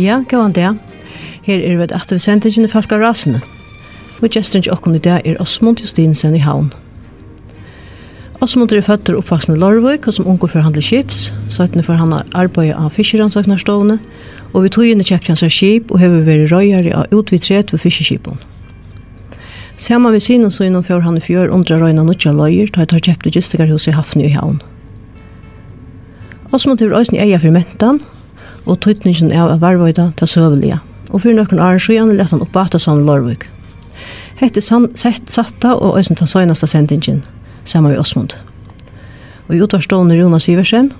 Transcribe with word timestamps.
Ja, 0.00 0.22
gåan 0.28 0.52
det. 0.52 0.78
Her 1.44 1.58
er 1.60 1.76
vi 1.76 1.84
et 1.84 1.92
aktiv 1.92 2.18
sendingen 2.18 2.64
i 2.64 2.68
Falka 2.72 2.96
Rasene. 2.96 3.42
Og 4.22 4.30
gesten 4.32 4.62
til 4.62 4.72
okken 4.72 4.94
i 4.96 5.00
dag 5.02 5.26
er 5.28 5.40
Osmund 5.40 5.80
Justinsen 5.82 6.34
i 6.34 6.40
Havn. 6.40 6.70
Osmund 8.40 8.72
er 8.72 8.80
født 8.80 9.10
og 9.12 9.18
oppvaksende 9.18 9.58
i 9.58 9.60
Lorvøk, 9.60 10.06
og 10.08 10.14
som 10.14 10.26
unger 10.26 10.48
for 10.48 10.64
handel 10.64 10.82
skips, 10.82 11.34
søttene 11.52 11.84
for 11.84 12.00
han 12.00 12.14
arbeidet 12.32 12.78
av 12.80 12.94
fiskeransøknarstovene, 12.96 13.98
og 14.54 14.64
vi 14.64 14.70
tog 14.72 14.86
inn 14.88 15.02
i 15.02 15.04
kjøpt 15.04 15.28
hans 15.28 15.44
skip 15.52 15.92
og 15.92 16.00
har 16.00 16.14
vært 16.24 16.48
røyere 16.48 16.94
av 16.96 17.12
utvidtret 17.12 17.72
ved 17.72 17.84
fiskeskipen. 17.84 18.40
Saman 19.76 20.16
ved 20.16 20.24
siden 20.24 20.48
så 20.50 20.64
innom 20.64 20.86
fjør 20.86 21.04
han 21.04 21.20
i 21.20 21.24
fjør 21.26 21.52
undra 21.52 21.76
røyna 21.76 22.06
nutja 22.08 22.32
løyer, 22.32 22.72
ta 22.72 22.86
ta 22.86 22.96
tar 22.96 23.04
kjøpte 23.10 23.34
gistikarhus 23.36 23.88
i 23.88 23.96
Hafni 23.98 24.30
i 24.30 24.32
Havn. 24.32 24.62
Osmund 26.52 26.80
er 26.80 26.96
òsni 26.96 27.20
eia 27.20 27.36
for 27.38 27.52
mentan, 27.52 28.00
og 28.66 28.80
tøytningen 28.80 29.32
av 29.32 29.54
er 29.54 29.62
varvøyda 29.62 30.10
til 30.18 30.28
søvelige. 30.28 30.80
Og 31.10 31.22
for 31.24 31.34
noen 31.34 31.62
år 31.62 31.80
gjerne 31.80 32.16
lett 32.18 32.30
han 32.30 32.42
opp 32.44 32.58
som 32.78 33.00
det 33.00 33.06
Lorvøk. 33.06 33.46
Hette 34.40 34.62
sett 34.62 35.28
satta 35.28 35.74
og 35.74 35.98
øyne 35.98 36.16
til 36.16 36.26
søgneste 36.26 36.66
sendingen, 36.66 37.24
sammen 37.64 37.92
med 37.92 38.00
Osmund. 38.00 38.36
Og 39.48 39.56
i 39.56 39.60
utvarstående 39.60 40.16
Jonas 40.16 40.48
Iversen. 40.48 40.92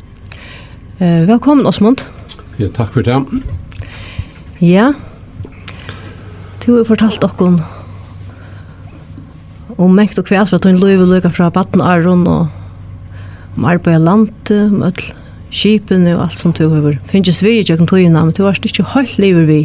Eh, 1.01 1.29
velkommen, 1.29 1.67
Osmund. 1.67 2.05
Ja, 2.59 2.69
takk 2.69 2.93
for 2.93 3.03
det. 3.03 3.17
Ja, 4.61 4.93
du 6.67 6.77
har 6.77 6.85
fortalt 6.85 7.23
dere 7.23 7.65
om 9.79 9.95
mengt 9.97 10.19
og 10.19 10.27
kvæs, 10.29 10.51
for 10.51 10.59
at 10.59 10.67
hun 10.69 10.81
løy 10.81 10.99
vil 11.01 11.31
fra 11.33 11.49
Batten 11.49 11.81
Aron 11.81 12.27
og 12.27 12.49
om 13.57 13.65
arbeid 13.65 13.97
og 13.97 14.05
land, 14.05 14.51
om 14.51 14.83
skipene 15.51 16.15
og 16.17 16.29
alt 16.29 16.39
som 16.39 16.55
du 16.55 16.69
har 16.71 16.97
finnes 17.11 17.43
vi 17.43 17.59
i 17.59 17.67
kjøkken 17.67 17.91
togene, 17.91 18.25
men 18.25 18.35
du 18.37 18.45
har 18.45 18.55
ikke 18.55 18.87
helt 18.95 19.19
livet 19.19 19.49
vi 19.49 19.61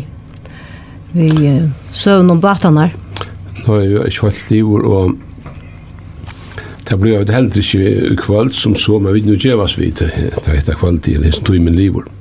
vi 1.16 1.30
uh, 1.47 1.69
søvn 1.95 2.30
om 2.30 2.41
batene 2.44 2.89
her. 2.89 2.95
Nå 3.66 3.78
er 3.80 3.86
jo 3.88 4.03
ikke 4.03 4.28
helt 4.28 4.50
livet, 4.52 4.83
og 4.83 5.16
det 6.89 7.00
blir 7.00 7.16
jo 7.16 7.31
heller 7.31 7.61
ikke 7.61 8.17
kvalt 8.19 8.56
som 8.56 8.75
så, 8.75 9.00
men 9.00 9.16
vi 9.16 9.23
nå 9.25 9.38
gjør 9.39 9.63
oss 9.63 9.78
vi 9.80 9.94
til 9.95 10.11
det 10.11 10.58
heter 10.58 10.75
kvalt 10.75 11.08
i 11.08 11.16
det 11.22 11.33
som 11.33 11.47
tog 11.47 11.61
min 11.63 11.78
livet. 11.78 12.11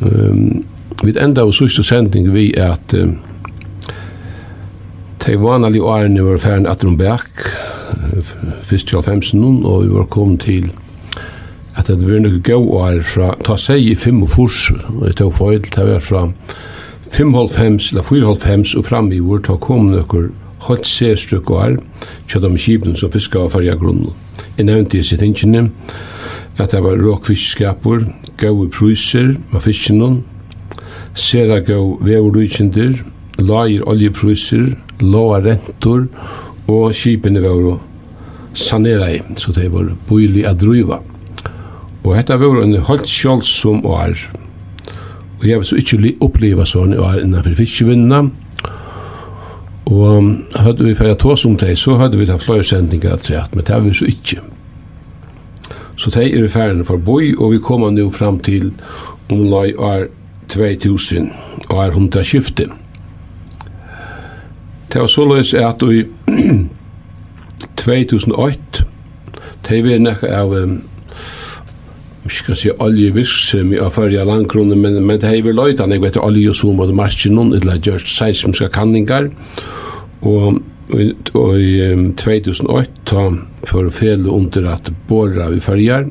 Um, 0.00 0.64
vi 1.04 1.14
enda 1.16 1.46
og 1.46 1.54
sørste 1.54 1.84
sending 1.86 2.32
vi 2.34 2.50
er 2.56 2.74
at 2.74 2.94
um, 2.98 3.18
de 5.20 5.36
vanlige 5.40 5.84
årene 5.84 6.24
var 6.24 6.42
ferdig 6.42 6.68
at 6.68 6.82
de 6.82 6.96
bæk, 6.96 7.44
først 8.62 8.88
til 8.88 9.02
15 9.02 9.64
og 9.64 9.84
vi 9.84 9.94
var 9.94 10.04
kommet 10.10 10.40
til 10.40 10.70
at 11.92 12.02
det 12.02 12.08
var 12.10 12.22
noe 12.22 12.40
gøy 12.40 12.68
år 12.76 13.00
fra, 13.06 13.32
ta 13.46 13.56
seg 13.58 13.82
i 13.82 13.94
5 13.98 14.22
og 14.24 14.30
furs, 14.34 14.60
og 14.92 15.06
jeg 15.08 15.18
tog 15.20 15.34
for 15.36 15.56
det 15.56 15.86
var 15.88 16.04
fra 16.04 16.26
5,5 17.10 17.90
eller 17.90 18.06
4,5 18.06 18.76
og 18.78 18.86
fram 18.86 19.10
i 19.12 19.18
vår, 19.18 19.42
ta 19.46 19.56
kom 19.58 19.90
noen 19.90 20.30
hatt 20.66 20.86
se 20.86 21.10
stykk 21.16 21.50
år, 21.56 21.78
kjøtt 22.28 22.46
om 22.46 22.58
kipen 22.60 22.96
som 22.98 23.12
fiska 23.12 23.40
av 23.40 23.54
farja 23.54 23.74
grunnen. 23.80 24.12
Jeg 24.58 24.68
nevnte 24.68 25.00
i 25.00 25.06
sitt 25.06 25.24
ingene 25.24 25.70
at 26.60 26.74
det 26.74 26.82
var 26.84 27.00
råkfiskskapur, 27.00 28.04
gøy 28.40 28.66
pruser 28.72 29.34
med 29.50 29.64
fiskene, 29.64 30.10
sera 31.16 31.60
gøy 31.64 31.96
vevordukkjendur, 32.04 33.00
lager 33.40 33.86
oljepruser, 33.88 34.74
låa 35.00 35.40
rentor, 35.44 36.06
og 36.70 36.92
kipene 36.94 37.42
var 37.42 37.80
sanera 38.54 39.10
i, 39.16 39.22
så 39.40 39.54
det 39.56 39.70
var 39.72 39.94
bøylig 40.08 40.44
å 40.46 40.54
drive. 40.58 41.00
Og 42.04 42.16
hetta 42.16 42.38
var 42.40 42.62
en 42.62 42.76
holdt 42.86 43.08
sjálf 43.08 43.44
som 43.44 43.84
år. 43.86 44.16
Og 45.40 45.48
jeg 45.48 45.58
vil 45.58 45.66
så 45.66 45.76
ikke 45.80 46.14
oppleva 46.20 46.64
sånn 46.68 46.96
år 46.96 47.20
innanfor 47.22 47.56
fiskevinna. 47.56 48.22
Og 49.90 50.30
hadde 50.54 50.84
vi 50.84 50.94
færa 50.94 51.14
tås 51.18 51.44
om 51.48 51.56
det, 51.56 51.78
så 51.78 51.96
hadde 51.98 52.18
vi 52.18 52.28
hatt 52.30 52.44
flere 52.44 52.64
sendinger 52.64 53.16
av 53.16 53.22
treat, 53.24 53.54
men 53.54 53.64
det 53.64 53.74
hadde 53.74 53.88
vi 53.88 53.94
så 53.98 54.08
ikke. 54.08 54.40
Så 56.00 56.12
det 56.14 56.28
er 56.30 56.48
færene 56.48 56.84
for 56.84 56.96
boi, 56.96 57.34
og 57.36 57.52
vi 57.52 57.58
kommer 57.58 57.90
nå 57.90 58.10
fram 58.10 58.38
til 58.40 58.70
om 59.30 59.42
lai 59.50 59.74
år 59.74 60.06
2000, 60.48 61.32
og 61.70 61.82
er 61.84 61.90
hundra 61.96 62.22
skifte. 62.24 62.68
Det 64.92 65.00
var 65.00 65.06
så 65.06 65.24
løs 65.24 65.54
at 65.54 65.82
i 65.82 66.04
2008, 67.76 68.86
det 69.68 69.82
var 69.84 69.98
nekka 69.98 70.30
av 70.34 70.54
um, 70.54 70.80
vi 72.30 72.38
skal 72.38 72.58
si 72.58 72.70
oljevirksomhet 72.70 73.82
av 73.82 73.94
førja 73.96 74.24
landkronen, 74.28 74.78
men, 74.78 75.00
men 75.06 75.18
det 75.20 75.30
hever 75.30 75.56
løytan, 75.56 75.92
jeg 75.92 76.02
vet 76.04 76.18
olje 76.20 76.52
og 76.52 76.58
som 76.58 76.80
og 76.80 76.92
marsjen 76.94 77.34
noen, 77.36 77.54
eller 77.58 77.80
gjørst 77.82 78.12
seismiske 78.14 78.70
kanningar, 78.74 79.30
og 80.22 80.60
og 80.90 81.58
i 81.60 81.74
2008 82.18 82.86
ta 83.06 83.26
for 83.68 83.90
fel 83.94 84.26
under 84.26 84.66
at 84.72 84.90
borra 85.08 85.50
vi 85.52 85.60
ferjar 85.62 86.08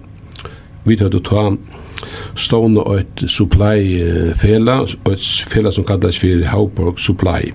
vi 0.85 0.97
tøtt 0.99 1.17
å 1.17 1.23
ta 1.25 1.43
stående 2.39 2.85
et 2.95 3.23
supply 3.27 3.99
fela 4.39 4.81
et 4.87 5.25
fela 5.51 5.73
som 5.75 5.87
kallas 5.87 6.19
for 6.21 6.45
Hauborg 6.53 7.01
Supply. 7.03 7.51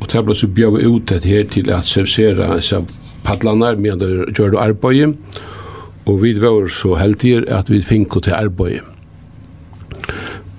Og 0.00 0.08
det 0.10 0.24
ble 0.26 0.34
så 0.34 0.48
bjøy 0.50 0.80
ut 0.88 1.12
et 1.14 1.28
her 1.28 1.46
til 1.52 1.70
at 1.70 1.86
servicera 1.86 2.56
disse 2.56 2.80
padlanar 3.22 3.78
med 3.78 4.02
gjør 4.02 4.32
gjøre 4.34 4.64
arbeid 4.64 5.14
og 6.06 6.22
vi 6.22 6.32
var 6.40 6.68
så 6.72 6.94
heldige 7.00 7.44
at 7.52 7.70
vi 7.70 7.82
fikk 7.84 8.20
til 8.24 8.36
arbeid. 8.36 8.80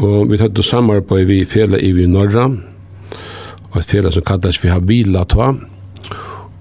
Og 0.02 0.31
vi 0.31 0.38
hadde 0.41 0.63
samarbeid 0.63 1.28
vi 1.29 1.46
fela 1.46 1.78
i 1.78 1.91
vi 1.94 2.07
Norra, 2.09 2.47
og 3.72 3.78
et 3.79 3.90
fela 3.90 4.12
som 4.12 4.25
kallas 4.25 4.59
vi 4.63 4.69
har 4.69 4.81
Havila 4.81 5.25
Tva, 5.25 5.52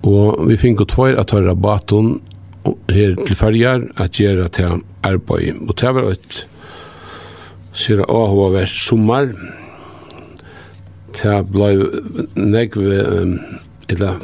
og 0.02 0.44
vi 0.48 0.56
fikk 0.56 0.86
tvær 0.88 1.18
at 1.20 1.32
ta 1.32 1.54
baton 1.54 2.20
her 2.90 3.16
til 3.26 3.36
ferger 3.36 3.86
at 4.00 4.16
gjøre 4.16 4.48
til 4.48 4.82
arbeid. 5.02 5.60
Og 5.68 5.76
det 5.80 5.94
var 5.94 6.10
et 6.12 6.44
sier 7.76 8.02
Ahoa 8.08 8.50
vært 8.54 8.74
sommar, 8.74 9.30
det 11.16 11.36
ble 11.50 11.70
nekve, 12.36 13.00
eller 13.90 14.20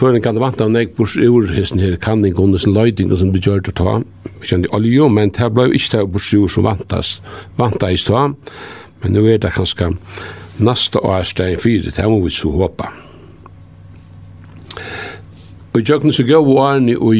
før 0.00 0.16
en 0.16 0.22
kan 0.24 0.36
det 0.36 0.40
vant 0.40 0.60
av 0.64 0.70
nek 0.72 0.94
bors 0.96 1.16
ur 1.20 1.50
hessen 1.52 1.80
her 1.82 1.98
kanning 2.00 2.38
og 2.40 2.54
nesten 2.54 2.72
løyding 2.72 3.10
som 3.20 3.34
vi 3.34 3.42
gjør 3.44 3.60
det 3.66 3.74
ta. 3.76 3.98
Vi 4.40 4.48
kjente 4.48 4.70
olje, 4.76 5.08
men 5.12 5.32
det 5.36 5.50
ble 5.52 5.66
jo 5.68 5.76
ikke 5.76 5.98
det 5.98 6.12
bors 6.14 6.30
ur 6.32 6.48
som 6.48 6.64
vantast, 6.64 7.20
vantast 7.60 8.08
ta. 8.08 8.30
Men 9.02 9.12
nu 9.12 9.26
er 9.28 9.36
det 9.42 9.52
kanskje 9.52 9.92
nasta 10.60 11.02
år 11.04 11.26
steg 11.28 11.60
fyrir, 11.60 11.92
det 11.92 12.08
må 12.08 12.20
vi 12.24 12.32
så 12.32 12.52
håpa. 12.52 12.88
Og 15.70 15.78
jeg 15.78 15.90
jøkken 15.90 16.12
så 16.12 16.24
gav 16.24 16.48
årene 16.48 16.96
og 16.98 17.14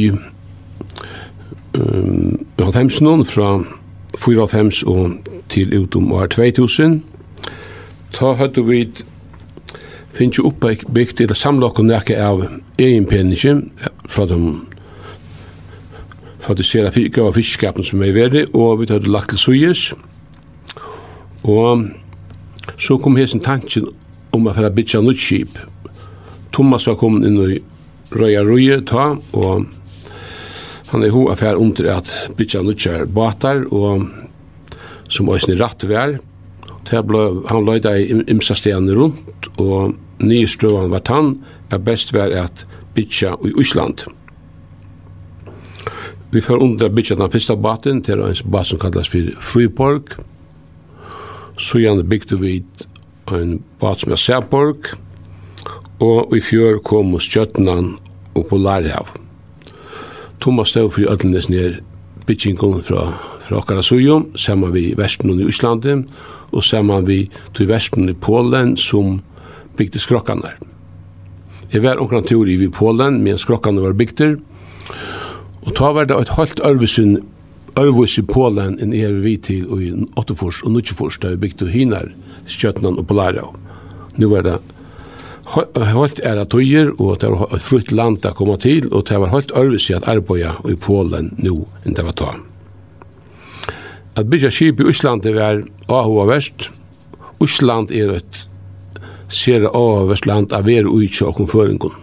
um, 1.76 2.40
hatt 2.58 2.80
hems 2.80 3.00
noen 3.04 3.24
fra 3.28 3.60
4 4.18 4.48
og 4.88 5.28
til 5.52 5.76
utom 5.82 6.12
år 6.12 6.32
2000. 6.32 7.02
Ta 8.16 8.32
høyde 8.40 8.64
vi 8.66 8.82
finnes 10.20 10.38
jo 10.38 10.50
oppbygd 10.50 11.24
eller 11.24 11.38
samlet 11.38 11.80
og 11.80 11.88
nække 11.88 12.18
av 12.20 12.44
egen 12.78 13.08
penisje 13.08 13.56
fra 14.08 14.26
de 14.28 14.40
for 16.40 16.56
at 16.56 16.64
ser 16.64 16.86
at 16.88 16.94
det 16.96 17.22
var 17.22 17.34
fiskskapen 17.36 17.84
som 17.84 18.02
er 18.02 18.14
verdig, 18.16 18.46
og 18.54 18.80
vi 18.80 18.86
hadde 18.88 19.10
lagt 19.12 19.28
til 19.28 19.38
Suyes. 19.38 19.90
Og 21.44 21.90
så 22.80 22.96
kom 22.96 23.16
hesen 23.16 23.42
tanken 23.44 23.90
om 24.32 24.48
å 24.48 24.54
det 24.56 24.72
bytja 24.74 25.02
nytt 25.04 25.20
skip. 25.20 25.58
Thomas 26.52 26.86
var 26.88 26.96
kommet 27.00 27.28
inn 27.28 27.38
i 27.44 27.60
Røya 28.10 28.40
røya 28.42 28.80
ta, 28.82 29.12
og 29.38 29.68
han 30.90 31.04
er 31.04 31.12
ho 31.14 31.28
affær 31.30 31.60
under 31.60 31.92
at 31.92 32.10
bytja 32.36 32.64
nytt 32.66 32.80
skip 32.82 33.12
batar, 33.14 33.66
og 33.70 34.08
som 35.10 35.30
òsne 35.30 35.58
ratt 35.60 35.84
vær. 35.86 36.18
Han 36.90 37.66
løyda 37.68 37.94
i 38.00 38.08
imsa 38.32 38.56
stedene 38.58 38.96
rundt, 38.96 39.50
og 39.60 39.94
nystrøven 40.22 40.90
var 40.90 41.04
tann, 41.06 41.38
er 41.70 41.78
best 41.78 42.14
vær 42.14 42.32
at 42.44 42.66
bytja 42.94 43.36
i 43.44 43.52
Ísland. 43.60 44.06
Vi 46.30 46.40
får 46.40 46.62
under 46.62 46.88
bytja 46.88 47.16
den 47.18 47.30
fyrsta 47.30 47.56
baten, 47.56 48.02
til 48.02 48.22
en 48.22 48.50
bat 48.50 48.66
som 48.66 48.78
kallas 48.78 49.08
for 49.10 49.32
Friborg. 49.42 50.14
Så 51.58 51.78
gjerne 51.78 52.06
bygde 52.06 52.38
vi 52.40 52.62
en 53.32 53.62
bat 53.80 54.00
som 54.00 54.12
er 54.12 54.16
Sæborg, 54.16 54.94
og 56.00 56.36
i 56.36 56.40
fjør 56.40 56.78
kom 56.84 57.12
hos 57.12 57.28
Kjøtnan 57.28 57.96
og 58.34 58.46
Polarhav. 58.46 59.10
Thomas 60.40 60.68
stod 60.68 60.90
for 60.90 61.12
ødelnes 61.12 61.48
ned 61.48 61.82
bytjingen 62.26 62.82
fra, 62.82 63.18
fra 63.42 63.56
okkara 63.56 63.82
Sujo, 63.82 64.22
sammen 64.36 64.72
vi 64.72 64.94
Vesten 64.96 65.40
i 65.40 65.48
Íslandi, 65.50 65.98
og 66.52 66.64
sammen 66.64 67.06
vi 67.06 67.24
til 67.54 67.68
Vesten 67.68 68.08
i 68.08 68.14
Polen, 68.14 68.76
som 68.76 69.20
bygde 69.80 70.02
skrokkanar. 70.02 70.60
Jeg 71.72 71.82
var 71.82 72.00
omkring 72.02 72.26
tur 72.28 72.48
i 72.50 72.68
Polen, 72.68 73.22
men 73.24 73.38
skrokkanar 73.38 73.88
var 73.88 73.98
bygder, 73.98 74.36
og 75.66 75.74
ta 75.76 75.92
var 75.92 76.08
det 76.08 76.16
et 76.16 76.36
halvt 76.36 76.62
ørvesyn 76.64 77.20
Ørvus 77.78 78.16
i 78.18 78.24
Polen 78.26 78.78
enn 78.82 78.92
er 78.96 79.12
vi 79.22 79.36
til 79.38 79.68
og 79.70 79.82
i 79.84 79.90
8-fors 80.18 80.62
og 80.66 80.74
9-fors 80.74 81.20
da 81.22 81.30
vi 81.34 81.44
bygde 81.44 81.68
hinar, 81.70 82.10
skjøtnan 82.50 82.98
og 82.98 83.06
Polarau. 83.06 83.54
Nu 84.18 84.30
var 84.32 84.46
det 84.46 84.58
Holt 85.50 86.20
er 86.22 86.38
at 86.38 86.52
tøyer, 86.52 86.92
og 87.02 87.16
det 87.22 87.30
var 87.32 87.54
et 87.56 87.62
frutt 87.64 87.88
land 87.90 88.26
å 88.26 88.30
komme 88.38 88.54
til, 88.62 88.86
og 88.94 89.08
det 89.08 89.16
var 89.18 89.32
helt 89.32 89.50
ærvis 89.58 89.88
i 89.90 89.96
at 89.96 90.06
arbeida 90.06 90.52
i 90.70 90.76
Polen 90.78 91.32
nå 91.42 91.56
enn 91.82 91.96
det 91.96 92.04
var 92.06 92.14
ta. 92.14 92.28
At 94.14 94.30
bygja 94.30 94.50
skip 94.54 94.78
i 94.78 94.86
Øsland 94.90 95.24
det 95.26 95.34
var 95.34 95.64
AHO 95.88 96.26
verst. 96.28 96.68
Vest. 96.68 96.70
Øsland 97.42 97.90
er 97.90 98.12
et 98.18 98.44
ser 99.30 99.66
av 99.70 100.08
Vestland 100.10 100.52
av 100.52 100.68
er 100.68 100.88
ui 100.90 101.06
ikke 101.06 101.30
og 101.30 101.50
føringun. 101.50 101.94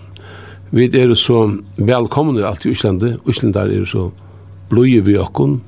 Vi 0.71 0.89
er 1.00 1.13
så 1.15 1.45
velkomne 1.77 2.44
alt 2.44 2.65
i 2.65 2.74
Íslandi, 2.74 3.13
Íslandar 3.27 3.71
er 3.71 3.85
så 3.88 4.09
bløye 4.71 5.03
vi 5.06 5.15
okkun, 5.19 5.62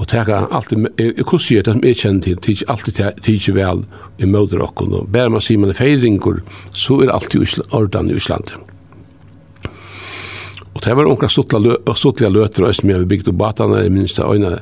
og 0.00 0.08
teka 0.08 0.46
alltid, 0.50 0.88
jeg 0.98 1.26
kunne 1.28 1.44
sier 1.44 1.62
det 1.62 1.74
som 1.76 1.84
jeg 1.84 1.98
kjenner 2.00 2.24
til, 2.24 2.40
tids 2.42 2.64
alltid 2.72 3.20
tids 3.22 3.50
vel 3.54 3.84
i 4.18 4.26
møter 4.26 4.62
okkun, 4.64 4.96
og 4.96 5.12
bare 5.12 5.30
man 5.30 5.44
sier 5.44 5.60
man 5.60 5.70
er 5.70 5.78
feiringur, 5.78 6.40
så 6.72 6.98
er 7.04 7.12
alltid 7.14 7.60
ordan 7.76 8.10
i 8.10 8.16
Íslandi. 8.18 8.58
Og 10.70 10.82
det 10.84 10.96
var 10.96 11.10
onkra 11.10 11.28
stuttla, 11.28 11.76
stuttla 11.98 12.30
løter, 12.32 12.64
og 12.64 12.74
jeg 12.74 13.08
bygde 13.10 13.34
batana, 13.36 13.82
jeg 13.84 13.92
minns 13.92 14.16
det 14.16 14.24
øyne, 14.24 14.58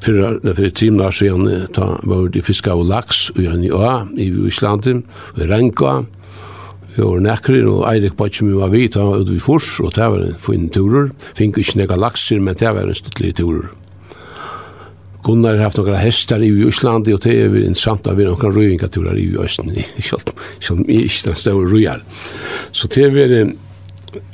Fyrir, 0.00 0.40
fyrir 0.54 0.74
tímen 0.76 1.00
år 1.06 1.14
siden 1.14 1.66
ta 1.72 1.96
var 2.04 2.28
det 2.28 2.44
fiska 2.44 2.74
og 2.76 2.86
laks 2.90 3.30
og 3.30 3.40
i 3.40 3.70
Øa 3.70 4.06
i 4.16 4.30
Íslandi, 4.30 5.02
og 5.34 5.42
i 5.42 5.48
Renka, 5.48 6.04
Vi 6.96 7.04
var 7.04 7.20
nekrir, 7.20 7.66
og 7.68 7.82
Eirik 7.90 8.14
Bacchimi 8.16 8.54
var 8.56 8.70
vi, 8.72 8.86
han 8.94 9.10
var 9.10 9.24
vi 9.28 9.40
fors, 9.40 9.74
og 9.84 9.92
det 9.94 10.06
var 10.12 10.22
en 10.24 10.38
fin 10.40 10.70
turer. 10.72 11.10
Fink 11.36 11.58
ikke 11.60 11.82
nekka 11.82 11.98
lakser, 12.00 12.40
men 12.40 12.56
det 12.56 12.72
var 12.72 12.88
en 12.88 12.96
stuttlig 12.96 13.34
turer. 13.36 13.68
Gunnar 15.26 15.56
har 15.58 15.64
haft 15.64 15.76
några 15.76 15.96
hästar 15.96 16.40
i 16.40 16.48
Íslandi, 16.48 17.12
og 17.12 17.20
det 17.20 17.34
er 17.34 17.48
vi 17.52 17.66
intressant 17.66 18.06
av 18.06 18.18
några 18.18 18.48
röjingaturer 18.48 19.18
i 19.18 19.28
Íslandi, 19.44 19.84
som 20.60 20.80
er 20.88 21.04
ikke 21.04 21.28
den 21.28 21.36
større 21.36 21.68
röjar. 21.68 22.00
Så 22.72 22.88
det 22.88 23.04
er 23.04 23.10
vi 23.10 23.44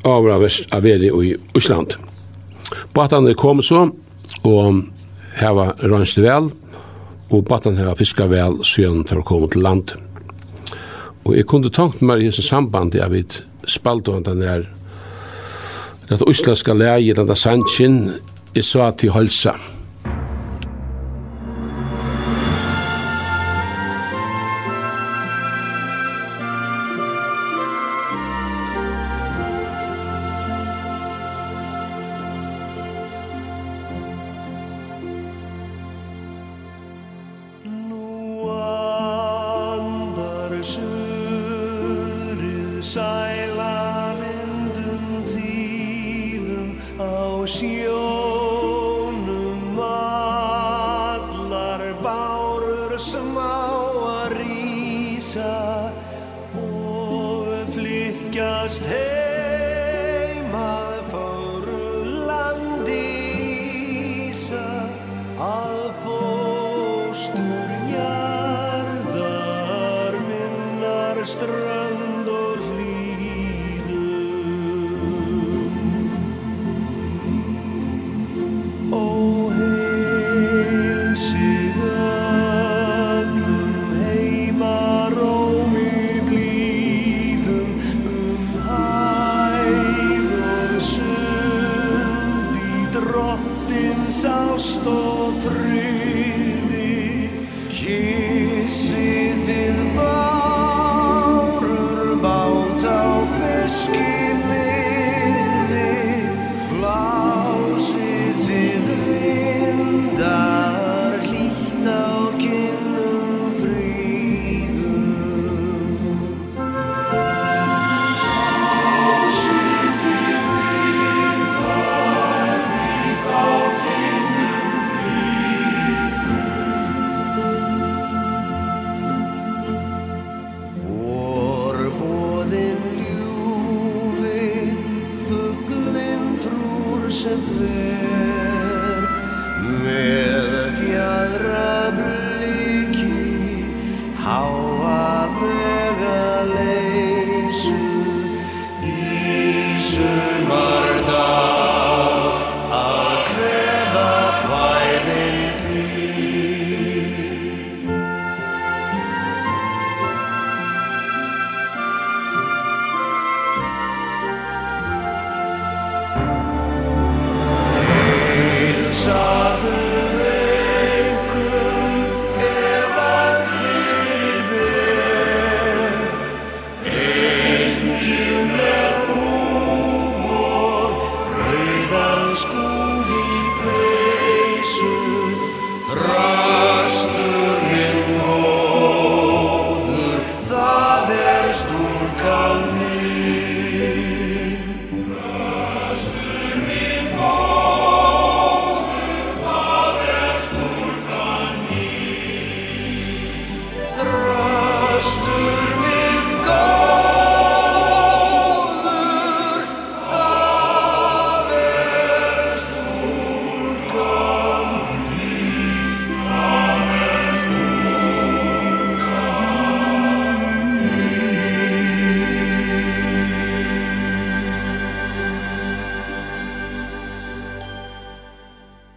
avra 0.04 0.38
av 0.38 0.82
veri 0.82 1.10
i 1.10 1.36
Íslandi. 1.58 1.98
Batan 2.94 3.34
kom 3.34 3.62
så, 3.62 3.88
og 4.44 4.84
hava 5.38 5.72
rønst 5.82 6.20
vel, 6.22 6.50
og 7.32 7.44
batten 7.48 7.78
hava 7.80 7.94
fiska 7.98 8.28
vel 8.30 8.60
siden 8.66 9.04
til 9.08 9.22
å 9.22 9.26
komme 9.26 9.48
til 9.52 9.64
land. 9.64 9.94
Og 11.24 11.36
jeg 11.36 11.46
kunne 11.48 11.70
tankt 11.70 12.02
meg 12.02 12.22
i 12.22 12.28
hese 12.30 12.44
samband 12.44 12.96
jeg 12.98 13.10
vet 13.12 13.42
spaldoen 13.70 14.24
den 14.26 14.42
er 14.42 14.66
at 16.10 16.18
det 16.18 16.28
islandska 16.28 16.74
leie, 16.76 17.14
den 17.14 17.28
der 17.28 17.38
sannsyn, 17.38 18.00
jeg 18.52 18.66
sa 18.68 18.90
til 18.98 19.14
holsa. 19.14 19.54
Andins 93.72 94.24
ást 94.24 94.84
og 94.86 95.32
friði 95.40 97.30
Kísi 97.72 99.32
til 99.46 99.76
bæ 99.96 100.41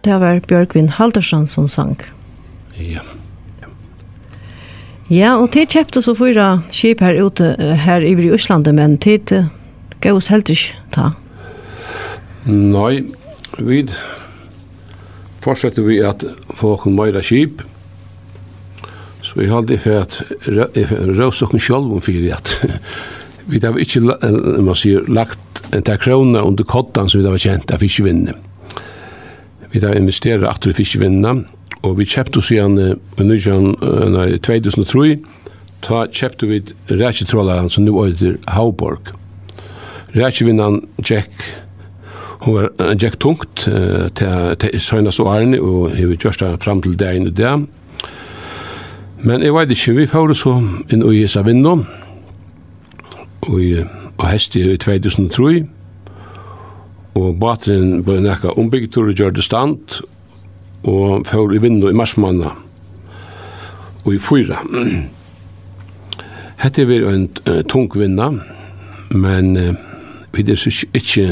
Det 0.06 0.14
var 0.22 0.38
Bjørkvin 0.46 0.92
Haldarsson 0.94 1.48
som 1.50 1.66
sang. 1.66 1.96
Ja. 2.78 3.02
Ja, 5.10 5.32
og 5.34 5.50
til 5.54 5.66
kjøpte 5.66 6.02
så 6.02 6.14
fyra 6.18 6.60
skip 6.74 7.02
her 7.02 7.18
ute, 7.18 7.56
her 7.58 8.06
i 8.06 8.14
Øslandet, 8.30 8.74
men 8.74 8.94
til 9.02 9.48
gaus 10.02 10.30
helt 10.30 10.50
ikke 10.50 10.78
ta. 10.94 11.10
Nei, 12.46 13.02
vi 13.58 13.82
fortsetter 15.42 15.82
vi 15.86 15.98
at 16.06 16.22
folk 16.54 16.86
meira 16.86 17.22
skip, 17.22 17.62
så 19.26 19.42
jeg 19.42 19.50
halde 19.50 19.78
for 19.82 20.06
at 20.06 20.22
røvsokken 21.18 21.62
sjolv 21.62 21.98
om 21.98 22.02
fyrir 22.02 22.38
at 22.38 22.60
vi 23.46 23.58
har 23.62 23.78
ikke, 23.78 24.02
man 24.06 24.74
sier, 24.78 25.06
lagt 25.10 25.66
en 25.74 25.82
takk 25.86 26.06
kroner 26.06 26.46
under 26.46 26.66
kottan 26.66 27.10
som 27.10 27.22
vi 27.22 27.30
har 27.30 27.42
kjent, 27.42 27.74
at 27.74 27.82
vi. 27.82 27.90
Vi 29.72 29.80
har 29.82 29.94
investerat 29.94 30.50
efter 30.50 30.72
fiskevinna 30.72 31.34
og 31.82 31.98
vi 31.98 32.06
kjøpte 32.08 32.40
oss 32.40 32.50
igjen 32.50 32.78
i 32.78 34.38
2003 34.42 35.16
ta 35.86 36.06
kjøpte 36.10 36.48
vi 36.50 36.62
rækjetrålaren 36.90 37.70
som 37.70 37.84
nå 37.86 37.94
øyder 38.06 38.36
Hauborg. 38.48 39.12
Rækjevinnan 40.16 40.82
Jack 41.10 41.30
Hon 42.40 42.54
var 42.54 42.90
en 42.92 42.98
jack 43.00 43.16
tungt 43.20 43.68
uh, 43.68 44.08
til 44.14 44.56
til 44.60 44.80
søgnas 44.80 45.20
og 45.20 45.30
Arne, 45.34 45.60
og 45.60 45.98
jeg 45.98 46.08
vil 46.08 46.18
gjørst 46.18 46.42
fram 46.62 46.82
til 46.82 46.98
dagen 46.98 47.26
og 47.26 47.36
det. 47.36 47.66
Men 49.24 49.42
jeg 49.42 49.54
vet 49.54 49.70
ikke, 49.70 49.94
vi 49.96 50.06
får 50.06 50.32
så 50.32 50.52
inn 50.92 51.02
i 51.12 51.26
Savinno, 51.26 51.78
og, 53.40 53.60
og 54.18 54.28
hest 54.28 54.56
i 54.56 54.76
2003, 54.76 55.64
og 57.16 57.38
bateren 57.40 58.02
ble 58.04 58.18
nekka 58.24 58.52
ombyggetur 58.60 59.10
og 59.10 59.16
gjør 59.16 59.34
det 59.36 59.44
stand 59.44 60.00
og 60.86 61.24
fjord 61.28 61.54
i 61.56 61.60
vindu 61.62 61.88
i 61.88 61.96
marsmanna 61.96 62.52
og 64.04 64.10
i 64.14 64.20
fyra 64.22 64.60
Hette 66.56 66.86
vi 66.88 67.02
en 67.04 67.26
tung 67.68 67.88
vinna 67.92 68.30
men 69.12 69.52
vi 70.32 70.44
er 70.44 70.66
ikke 70.96 71.26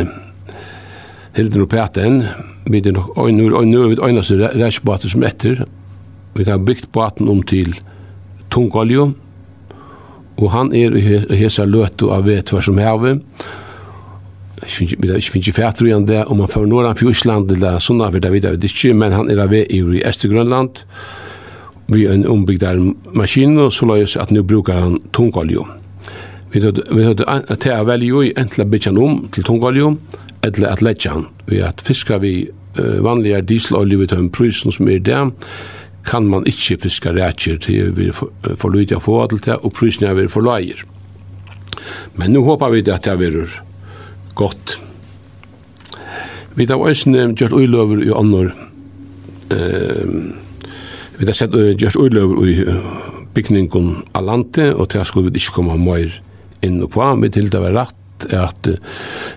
helt 1.37 1.57
noe 1.59 1.71
pæte 1.71 2.05
enn 2.05 2.23
vi 2.71 2.81
er 2.81 2.97
nok 2.97 3.17
nu 3.33 3.49
er 3.83 3.91
vi 3.93 4.01
øynaste 4.01 4.39
reisbater 4.55 5.13
som 5.13 5.25
etter 5.27 5.65
vi 6.35 6.49
har 6.49 6.59
byggt 6.59 6.93
baten 6.93 7.29
om 7.29 7.43
til 7.43 7.77
tung 8.51 8.73
olje 8.77 9.13
og 10.35 10.49
han 10.51 10.73
er 10.75 10.97
i 10.97 11.21
hesa 11.39 11.65
løtu 11.69 12.09
av 12.11 12.27
vetvar 12.27 12.65
som 12.65 12.81
hever 12.81 13.21
jeg 14.65 14.97
finner 14.99 15.41
ikke 15.41 15.57
fætter 15.57 15.87
igjen 15.87 16.07
det, 16.09 16.25
om 16.27 16.41
han 16.41 16.49
fører 16.49 16.67
Norran 16.71 16.97
for 16.97 17.11
Island, 17.11 17.53
eller 17.53 17.79
sånn 17.83 18.03
for 18.05 18.21
det 18.23 18.33
vet 18.33 18.49
jeg 18.49 18.65
ikke, 18.65 18.95
men 18.97 19.13
han 19.13 19.31
er 19.31 19.43
av 19.45 19.53
i 19.55 20.03
Østergrønland, 20.05 20.83
vi 21.93 22.07
er 22.07 22.15
en 22.17 22.27
ombygd 22.27 22.63
der 22.63 22.81
maskin, 23.13 23.59
og 23.61 23.73
så 23.77 23.85
la 23.89 23.99
oss 24.01 24.17
at 24.17 24.33
nå 24.33 24.43
brukar 24.49 24.81
han 24.81 24.99
tungolje. 25.13 25.65
Vi 26.55 26.63
hadde 26.65 27.57
til 27.61 27.73
å 27.75 27.85
velge 27.85 28.09
jo 28.09 28.23
enten 28.25 28.65
å 28.65 28.69
bytja 28.71 28.93
han 28.93 29.03
om 29.05 29.19
til 29.35 29.45
tungolje, 29.45 29.91
eller 30.47 30.71
at 30.71 30.85
letja 30.85 31.13
han. 31.13 31.27
Vi 31.51 31.61
at 31.65 31.83
fiskar 31.85 32.23
vi 32.25 32.49
vanlige 32.75 33.43
dieselolje, 33.51 33.99
vi 34.01 34.09
tar 34.11 34.23
en 34.23 34.33
prysen 34.33 34.73
som 34.73 34.89
er 34.89 35.03
det, 35.05 35.21
kan 36.05 36.27
man 36.29 36.45
ikke 36.49 36.83
fiska 36.83 37.15
rækjer 37.17 37.61
til 37.65 37.93
vi 37.97 38.11
får 38.13 38.73
lyd 38.73 38.93
å 38.97 39.01
få 39.01 39.23
til 39.31 39.45
det, 39.45 39.61
og 39.61 39.73
prysen 39.77 40.09
er 40.09 40.17
vi 40.19 40.27
for 40.29 40.45
lager. 40.45 40.85
Men 42.17 42.33
nu 42.33 42.43
håper 42.45 42.73
vi 42.73 42.85
at 42.89 43.05
det 43.05 43.13
er 43.13 43.49
godt. 44.35 44.79
Vi 46.55 46.67
har 46.71 46.79
også 46.79 47.11
gjort 47.35 47.53
uiløver 47.53 48.05
i 48.05 48.13
andre 48.15 48.51
eh, 49.51 50.15
Vi 51.19 51.27
har 51.27 51.35
sett 51.35 51.55
uh, 51.55 51.71
gjørt 51.79 51.97
uiløver 51.97 52.47
i 52.47 52.55
bygningen 53.35 53.91
av 54.15 54.25
landet, 54.27 54.75
og 54.75 54.89
til 54.91 55.05
skulle 55.07 55.31
vi 55.31 55.39
ikke 55.39 55.61
komme 55.61 55.77
mer 55.79 56.11
inn 56.63 56.81
og 56.83 56.91
på. 56.95 57.07
Vi 57.23 57.31
til 57.31 57.51
det 57.51 57.61
var 57.63 57.77
rett 57.77 58.27
at 58.35 58.69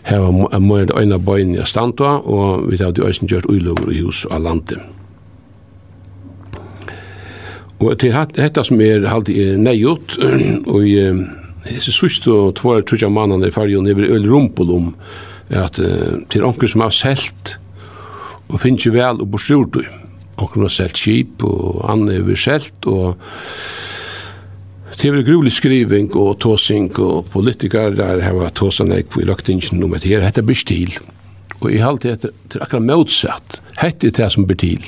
her 0.09 0.23
var 0.23 0.59
mer 0.59 0.85
det 0.89 0.97
øyne 0.97 1.19
bøyen 1.21 1.53
i 1.53 1.65
standa, 1.65 2.17
og 2.25 2.71
vi 2.71 2.77
har 2.81 2.93
også 2.93 3.29
gjørt 3.29 3.49
uiløver 3.49 3.91
i 3.93 4.01
hus 4.01 4.25
av 4.31 4.41
landet. 4.41 4.81
Og 7.77 7.93
til 8.01 8.15
dette 8.33 8.63
som 8.65 8.81
er 8.81 9.05
halvt 9.05 9.29
i 9.29 9.51
nøyot, 9.61 10.17
og 10.65 10.81
i 10.81 10.97
Hese 11.67 11.93
sørste 11.95 12.33
tvær 12.57 12.83
trutja 12.87 13.09
mannan 13.11 13.45
i 13.45 13.53
fargen 13.53 13.87
er 13.89 13.99
øl 14.07 14.27
rumpel 14.29 14.71
om 14.73 14.91
at 15.55 15.79
uh, 15.79 16.19
til 16.31 16.45
onker 16.47 16.71
som 16.71 16.83
har 16.85 16.95
selt 16.95 17.57
og 18.47 18.61
finnes 18.63 18.85
jo 18.85 18.93
vel 18.95 19.19
og 19.23 19.31
borstjort 19.33 19.73
du. 19.75 19.83
Onker 20.37 20.67
har 20.67 20.73
selt 20.73 20.99
skip 20.99 21.43
og 21.43 21.83
annet 21.91 22.19
er 22.19 22.25
vi 22.27 22.39
selt 22.39 22.87
og 22.87 23.19
Det 24.97 25.11
er 25.11 25.21
grulig 25.21 25.51
skriving 25.53 26.07
og 26.17 26.39
tåsing 26.41 26.89
og 26.97 27.27
politikar 27.29 27.93
der 27.93 28.23
hava 28.25 28.47
tåsan 28.49 28.95
ekv 28.95 29.19
i 29.21 29.27
løgtingsen 29.29 29.83
om 29.85 29.93
at 29.93 30.07
her 30.09 30.23
hette 30.25 30.41
blir 30.41 30.57
stil. 30.57 30.95
Og 31.61 31.69
i 31.69 31.77
halte 31.77 32.15
det 32.15 32.31
er 32.55 32.63
akkurat 32.65 32.87
motsatt. 32.87 33.59
Hette 33.77 34.09
det 34.09 34.31
som 34.33 34.47
blir 34.49 34.57
til. 34.57 34.81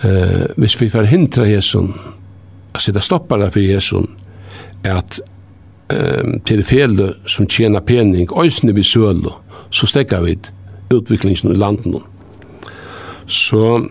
Uh, 0.00 0.48
hvis 0.56 0.78
vi 0.80 0.88
får 0.88 1.10
hindra 1.12 1.44
Jesus, 1.44 1.92
a 2.72 2.80
sitta 2.80 3.04
stoppar 3.04 3.44
for 3.50 3.60
Jesus, 3.60 4.08
at 4.84 5.20
um, 5.92 6.38
til 6.46 6.62
fele 6.64 7.14
som 7.26 7.46
tjener 7.46 7.80
pening, 7.80 8.28
øysene 8.38 8.74
vi 8.74 8.82
søle, 8.82 9.32
så 9.70 9.86
stekker 9.86 10.24
vi 10.24 10.38
utviklingen 10.94 11.52
i 11.52 11.58
landet. 11.58 12.02
Så 13.26 13.88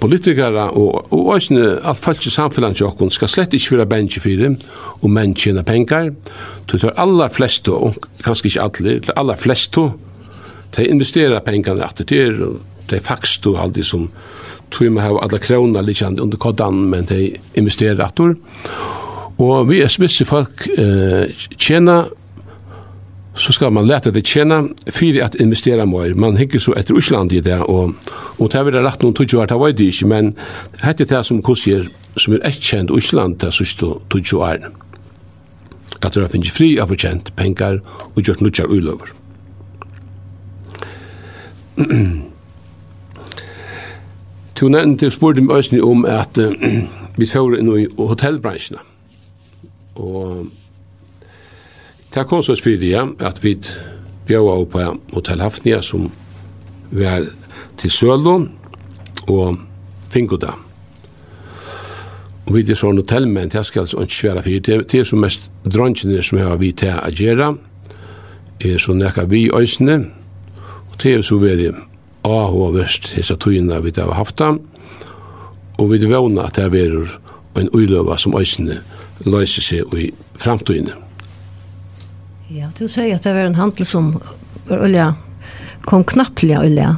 politikere 0.00 0.70
og, 0.70 1.12
og 1.12 1.34
øysene 1.34 1.76
alt 1.84 1.98
folk 1.98 2.26
i 2.26 2.30
samfunnet 2.30 2.76
til 2.76 3.10
skal 3.10 3.28
slett 3.28 3.54
ikke 3.54 3.76
være 3.76 3.86
bensje 3.86 4.20
for 4.20 4.42
dem, 4.42 4.56
og 5.02 5.10
menn 5.10 5.34
tjener 5.34 5.62
penger. 5.62 6.10
Det 6.70 6.82
er 6.84 6.96
aller 6.96 7.28
fleste, 7.28 7.72
og 7.72 7.96
kanskje 8.24 8.46
ikke 8.46 8.62
alle, 8.62 9.00
det 9.00 9.08
er 9.08 9.20
aller 9.20 9.36
fleste, 9.36 9.90
de 10.76 10.88
investerer 10.88 11.40
pengene 11.40 11.84
etter 11.86 12.04
til, 12.04 12.42
og 12.44 12.90
de 12.90 13.00
faktisk 13.00 13.46
og 13.46 13.62
alt 13.62 13.76
det 13.76 13.86
som 13.86 14.08
tror 14.70 14.90
man 14.90 15.04
har 15.04 15.22
alle 15.22 15.38
kroner 15.38 15.82
litt 15.82 16.02
under 16.02 16.36
koddan, 16.36 16.88
men 16.90 17.06
de 17.06 17.36
investerer 17.54 18.02
etter. 18.04 18.34
Og 19.38 19.68
vi 19.68 19.82
er 19.84 19.96
visse 20.00 20.24
folk 20.24 20.64
eh, 20.78 21.28
tjena, 21.60 22.04
så 23.36 23.52
skal 23.52 23.72
man 23.72 23.84
lete 23.84 24.10
det 24.10 24.24
tjena 24.24 24.62
fyrir 24.88 25.26
at 25.26 25.36
investera 25.40 25.84
mer. 25.84 26.14
Man 26.16 26.38
hikker 26.40 26.62
så 26.62 26.72
etter 26.76 26.96
Osland 26.96 27.34
i 27.36 27.42
det, 27.44 27.58
og, 27.68 27.92
og 28.38 28.52
det 28.52 28.60
er 28.60 28.64
vel 28.64 28.80
rett 28.80 29.04
noen 29.04 29.14
tutsju 29.16 29.42
år, 29.42 29.50
det 29.52 29.60
var 29.60 29.76
det 29.76 29.90
ikke, 29.92 30.08
men 30.08 30.32
hette 30.80 31.04
det 31.04 31.20
som 31.28 31.42
kursier, 31.44 31.84
som 32.16 32.32
er 32.32 32.48
ekkjent 32.48 32.90
Usland 32.90 33.36
det 33.44 33.52
sørste 33.52 33.98
tutsju 34.08 34.40
er. 34.46 34.70
At 36.00 36.14
det 36.14 36.24
er 36.24 36.32
finnes 36.32 36.52
fri 36.52 36.72
av 36.80 36.92
og 36.92 37.00
kjent 37.00 37.34
penger 37.36 37.82
og 38.14 38.22
gjort 38.22 38.40
nutjar 38.40 38.72
ulover. 38.72 39.12
Tu 44.56 44.68
nevnte, 44.72 45.12
spurte 45.12 45.44
meg 45.44 45.72
om 45.84 46.06
at 46.08 46.38
vi 46.40 47.28
fyrir 47.28 47.60
inn 47.60 47.72
i 47.76 47.88
hotellbransjene. 48.00 48.95
Og 49.96 50.46
det 52.14 52.26
kom 52.28 52.42
så 52.42 52.56
fyrir, 52.56 52.90
ja, 52.90 53.06
at 53.20 53.42
vi 53.44 53.56
bjøva 54.26 54.60
opp 54.60 54.72
på 54.74 54.84
Hotel 55.14 55.42
Hafnia 55.44 55.82
som 55.84 56.08
vi 56.90 57.04
er 57.04 57.28
til 57.80 57.90
Sølund 57.90 58.48
og 59.28 59.58
Fingoda. 60.10 60.54
Og 62.46 62.54
vi 62.54 62.62
er 62.62 62.78
sånn 62.78 63.00
hotell, 63.00 63.26
men 63.26 63.50
det 63.50 63.64
skal 63.66 63.88
ikke 63.90 64.14
svære 64.14 64.44
fyrir, 64.46 64.84
det 64.86 65.00
er 65.00 65.06
som 65.06 65.20
mest 65.24 65.48
dronjene 65.66 66.22
som 66.22 66.38
har 66.38 66.60
vi 66.60 66.70
til 66.78 66.94
å 66.94 67.10
gjøre, 67.10 67.50
er 68.62 68.78
så 68.80 68.94
nekka 68.94 69.26
vi 69.28 69.48
øysene, 69.50 69.98
og 70.86 70.94
det 71.02 71.16
er 71.16 71.26
så 71.26 71.40
veri 71.42 71.72
avhåverst 72.26 73.12
hese 73.16 73.36
tøyene 73.42 73.80
vi 73.82 73.92
har 73.96 74.14
haft 74.14 74.40
og 75.76 75.90
vi 75.90 75.98
er 76.00 76.08
vana 76.08 76.46
at 76.46 76.56
det 76.56 76.80
er 76.80 76.94
en 77.60 77.68
uiløva 77.74 78.16
som 78.16 78.34
øysene, 78.38 78.80
løse 79.24 79.62
seg 79.64 79.94
i 79.96 80.10
framtiden. 80.40 80.92
Ja, 82.52 82.68
du 82.78 82.86
sier 82.86 83.16
at 83.16 83.24
det 83.26 83.34
var 83.34 83.48
en 83.48 83.58
handel 83.58 83.88
som 83.88 84.12
var 84.68 84.84
olja, 84.86 85.08
kom 85.86 86.04
knappelig 86.06 86.58
olja. 86.60 86.96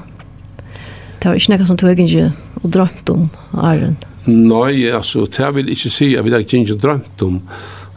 Det 1.18 1.30
var 1.30 1.38
ikke 1.38 1.56
noe 1.56 1.68
som 1.68 1.78
tog 1.80 1.98
ikke 1.98 2.28
og 2.62 2.70
drømt 2.75 3.10
om 3.14 3.28
æren. 3.54 3.96
Nei, 4.28 4.88
altså, 4.92 5.25
det 5.25 5.54
vil 5.56 5.70
ikke 5.72 5.90
si 5.90 6.12
at 6.18 6.26
vi 6.26 6.34
har 6.34 6.44
ikke 6.44 6.76
drømt 6.76 7.22
om 7.25 7.42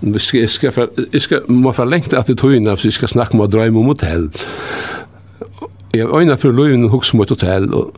Vi 0.02 0.20
skal, 0.20 0.40
jeg 0.40 0.50
skal, 0.50 0.88
jeg 1.14 1.22
skal, 1.22 1.42
må 1.46 1.72
fra 1.72 1.86
lengt 1.86 2.14
at 2.18 2.26
det 2.28 2.40
tog 2.40 2.56
for 2.66 2.88
jeg 2.88 2.94
skal 2.94 3.08
snakke 3.08 3.36
om 3.36 3.44
å 3.44 3.46
drømme 3.46 3.80
om 3.80 3.92
hotell. 3.92 4.32
Jeg 5.94 6.08
øyna 6.10 6.40
for 6.42 6.50
løyven 6.50 6.90
hos 6.90 7.14
mot 7.14 7.30
hotell, 7.30 7.70
og, 7.70 7.94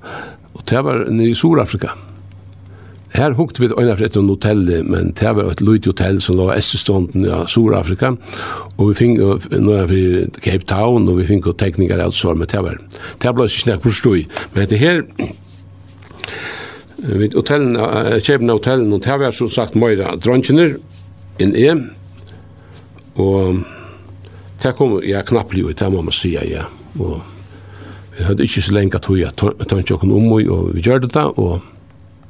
og 0.54 0.66
det 0.68 0.84
var 0.84 1.06
nere 1.08 1.32
i 1.32 1.36
Sur-Afrika. 1.36 1.94
Mm 1.96 2.13
Her 3.14 3.36
hukte 3.38 3.62
vi 3.62 3.70
øyne 3.78 3.94
fra 3.98 4.06
et 4.06 4.16
hotell, 4.16 4.84
men 4.90 5.12
det 5.20 5.36
var 5.36 5.52
et 5.52 5.62
lite 5.62 5.92
hotell 5.92 6.22
som 6.22 6.36
lå 6.36 6.48
i 6.50 6.58
Estestånden 6.58 7.26
i 7.26 7.30
ja, 7.30 7.44
Sur-Afrika, 7.48 8.16
og 8.78 8.88
vi 8.90 8.94
fikk 8.98 9.20
noen 9.62 9.88
for 9.92 10.40
Cape 10.42 10.66
Town, 10.66 11.06
og 11.08 11.20
vi 11.20 11.28
fikk 11.30 11.52
teknikere 11.60 12.08
alt 12.08 12.18
svar 12.18 12.34
men 12.34 12.50
det 12.50 12.64
var. 12.66 12.80
Det 13.22 13.34
ble 13.36 13.46
ikke 13.46 13.60
snakk 13.60 13.84
på 13.84 13.94
støy. 13.94 14.26
men 14.56 14.70
det 14.70 14.80
her, 14.80 15.04
vi 16.98 17.30
hotellen, 17.36 17.78
kjøpen 18.18 18.50
av 18.50 18.58
hotellen, 18.58 18.94
og 18.94 19.04
det 19.04 19.20
var 19.20 19.32
som 19.32 19.50
sagt 19.50 19.76
Møyra 19.76 20.16
Dronkjener, 20.16 20.78
en 21.40 21.56
E, 21.56 21.76
og 23.16 23.62
det 24.64 24.74
kom, 24.76 24.98
ja, 25.06 25.22
knapt 25.22 25.54
livet, 25.54 25.78
det 25.80 25.92
må 25.92 26.02
man 26.02 26.14
si, 26.16 26.34
ja, 26.34 26.66
og 26.98 27.22
vi 28.18 28.24
hadde 28.24 28.44
ikke 28.44 28.62
så 28.62 28.74
lenge 28.74 28.98
at 28.98 29.10
vi 29.10 29.22
hadde 29.22 29.70
tønt 29.70 29.90
jokken 29.90 30.12
om, 30.12 30.32
og 30.34 30.74
vi 30.74 30.82
gjør 30.82 31.06
det 31.06 31.14
da, 31.14 31.28
og 31.38 31.62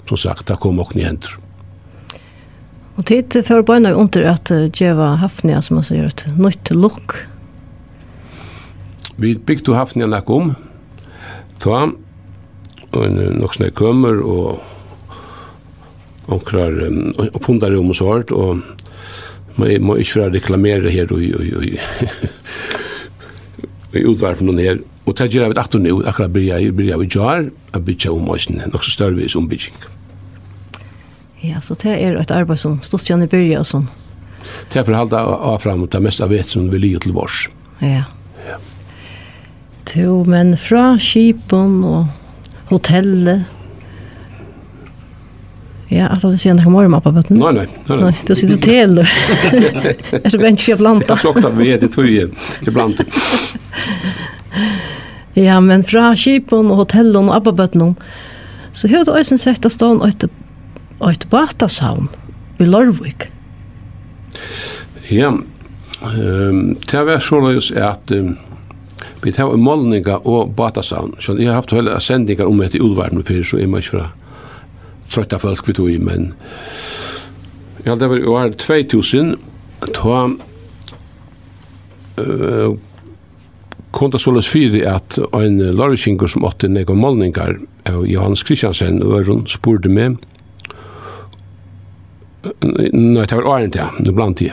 som 0.10 0.18
sagt, 0.18 0.48
det 0.48 0.60
kom 0.62 0.82
åkne 0.84 1.06
henter. 1.08 1.38
Og 2.94 3.06
tid 3.10 3.34
for 3.48 3.66
bøyna 3.66 3.90
er 3.90 3.98
under 3.98 4.28
at 4.36 4.52
djeva 4.76 5.16
hafnia, 5.22 5.62
som 5.66 5.80
man 5.80 5.88
sier, 5.88 6.06
et 6.12 6.26
nytt 6.38 6.70
lukk. 6.76 7.16
Vi 9.18 9.34
bygde 9.38 9.78
hafnia 9.78 10.10
nok 10.10 10.30
om, 10.34 10.54
ta, 11.64 11.88
og 12.94 13.18
nok 13.40 13.58
snakk 13.58 13.76
kommer, 13.80 14.22
og 14.22 14.62
omkrar, 16.34 16.78
og 17.34 17.42
fundar 17.44 17.74
om 17.78 17.92
oss 17.94 18.04
hård, 18.04 18.32
og 18.32 18.62
man 19.58 19.86
må 19.86 19.98
ikke 20.02 20.22
være 20.22 20.36
reklamere 20.38 20.94
her, 20.94 21.10
og, 21.14 21.18
og, 21.18 21.42
og, 21.42 21.58
og, 21.58 21.68
og, 23.94 24.14
og, 24.14 24.24
og, 24.24 24.64
og, 24.78 24.93
Og 25.04 25.18
det 25.20 25.30
gjør 25.34 25.52
vi 25.52 25.60
at 25.60 25.76
nå, 25.76 25.98
akkurat 26.08 26.32
blir 26.32 26.48
jeg, 26.48 26.72
blir 26.78 26.94
jeg 26.94 27.04
i 27.04 27.10
jar, 27.12 27.50
blir 27.76 27.98
ikke 27.98 28.14
om 28.14 28.30
oss, 28.32 28.48
nok 28.50 28.86
så 28.86 28.94
større 28.94 29.18
vis 29.20 29.36
som 29.36 29.50
byrjing. 29.52 29.76
Ja, 31.44 31.60
så 31.60 31.76
det 31.82 31.98
er 32.00 32.16
et 32.22 32.32
arbeid 32.32 32.62
som 32.62 32.78
stort 32.86 33.04
kjenner 33.04 33.28
byrja 33.28 33.60
og 33.60 33.68
sånn. 33.68 33.90
Det 34.72 34.80
er 34.80 34.86
for 34.88 34.96
å 34.96 35.02
holde 35.02 35.20
av 35.20 35.58
frem 35.64 35.84
og 35.84 35.92
ta 35.92 36.00
mest 36.04 36.24
av 36.24 36.32
vet 36.32 36.48
som 36.48 36.70
vi 36.72 36.80
liker 36.80 37.04
til 37.04 37.16
vårs. 37.16 37.48
Ja. 37.84 38.06
ja. 38.48 38.60
To, 39.92 40.22
men 40.28 40.56
fra 40.60 40.94
skipen 41.04 41.82
og 41.88 42.72
hotellet, 42.72 43.50
Ja, 45.94 46.08
att 46.08 46.22
det 46.22 46.38
sen 46.38 46.58
kommer 46.58 46.70
morgon 46.70 47.02
på 47.02 47.12
botten. 47.12 47.38
Nej, 47.38 47.54
nej, 47.54 47.68
nej. 47.88 47.98
Nej, 47.98 48.16
det 48.28 48.36
sitter 48.36 48.58
till. 48.58 48.98
Är 49.00 50.30
det 50.30 50.38
bänk 50.38 50.60
för 50.60 50.76
planta? 50.76 51.06
Jag 51.08 51.20
såg 51.20 51.46
att 51.46 51.54
vi 51.54 51.74
är 51.74 51.78
det 51.78 51.88
tror 51.88 52.08
ju. 52.08 52.30
Det 52.62 52.72
blandat. 52.72 53.08
Ja, 55.36 55.58
men 55.60 55.84
fra 55.84 56.12
skipen 56.20 56.70
og 56.70 56.84
hotellen 56.84 57.30
og 57.30 57.36
abbabøtten, 57.40 57.96
så 58.74 58.90
har 58.90 59.06
du 59.06 59.14
også 59.14 59.38
sett 59.42 59.66
at 59.66 59.74
stående 59.74 60.10
et, 60.12 60.26
et 61.10 61.26
batasavn 61.32 62.10
i 62.62 62.68
Lorvik. 62.70 63.30
Ja, 65.10 65.32
um, 65.34 66.76
det 66.76 67.06
var 67.06 67.42
løs 67.48 67.72
at 67.72 68.12
um, 68.12 68.38
vi 69.24 69.32
tar 69.32 69.56
målninger 69.58 70.28
og 70.28 70.54
batasavn. 70.56 71.16
Så 71.20 71.38
jeg 71.38 71.48
har 71.48 71.62
haft 71.62 71.74
hele 71.74 72.00
sendinger 72.02 72.46
om 72.46 72.62
etter 72.62 72.82
ulvarmen 72.84 73.24
før, 73.24 73.44
så 73.44 73.58
jeg 73.58 73.70
må 73.70 73.82
ikke 73.82 73.98
fra 73.98 74.10
trøtta 75.14 75.38
folk 75.38 75.68
vi 75.68 75.74
tog 75.74 75.92
i, 75.92 75.98
men 75.98 76.34
ja, 77.86 77.96
det 77.96 78.10
var 78.10 78.18
jo 78.18 78.34
år 78.34 78.54
2000, 78.58 79.36
da 79.82 80.30
uh, 82.22 82.78
kom 83.94 84.12
det 84.12 84.22
såles 84.22 84.50
fyri 84.50 84.82
at 84.90 85.20
ein 85.38 85.60
larikingur 85.78 86.28
som 86.32 86.46
åtte 86.48 86.68
nega 86.68 86.96
målningar 86.98 87.60
av 87.90 88.06
Johannes 88.10 88.44
Kristiansen 88.44 89.02
og 89.06 89.20
Øron 89.22 89.44
spurte 89.48 89.90
meg 89.90 90.18
Nei, 92.44 93.24
det 93.24 93.38
var 93.38 93.46
årent, 93.48 93.76
ja, 93.80 93.86
nu 94.04 94.10
blant 94.12 94.42
i. 94.44 94.50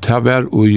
Det 0.00 0.18
var 0.24 0.46
i 0.64 0.76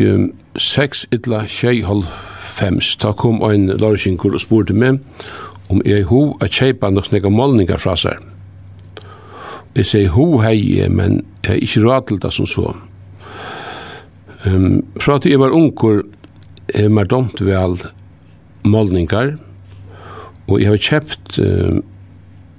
seks 0.59 1.05
illa 1.15 1.45
tjei 1.47 1.85
halv 1.87 2.09
fems. 2.51 2.89
Da 2.99 3.13
kom 3.15 3.39
ein 3.47 3.69
larikingur 3.71 4.35
og 4.35 4.43
spurte 4.43 4.75
meg 4.75 4.99
om 5.71 5.79
jeg 5.87 6.03
ho 6.09 6.33
a 6.43 6.49
kjeipa 6.51 6.91
nok 6.91 7.07
snakka 7.07 7.31
målningar 7.31 7.79
fra 7.79 7.95
seg. 7.95 8.19
Jeg 9.75 9.87
sier 9.87 10.11
ho 10.15 10.41
hei, 10.43 10.83
men 10.91 11.21
jeg 11.43 11.55
er 11.55 11.63
ikke 11.63 11.85
råd 11.85 12.09
til 12.09 12.19
det 12.23 12.33
som 12.35 12.47
så. 12.47 12.75
Um, 14.45 14.83
fra 15.01 15.17
at 15.17 15.25
jeg 15.25 15.39
var 15.41 15.55
unkur, 15.55 16.03
er 16.75 16.91
mer 16.91 17.07
domt 17.09 17.41
vel 17.41 17.79
målningar, 18.67 19.35
og 20.45 20.61
jeg 20.61 20.69
har 20.69 20.81
kjøpt 20.87 21.39
uh, 21.41 21.81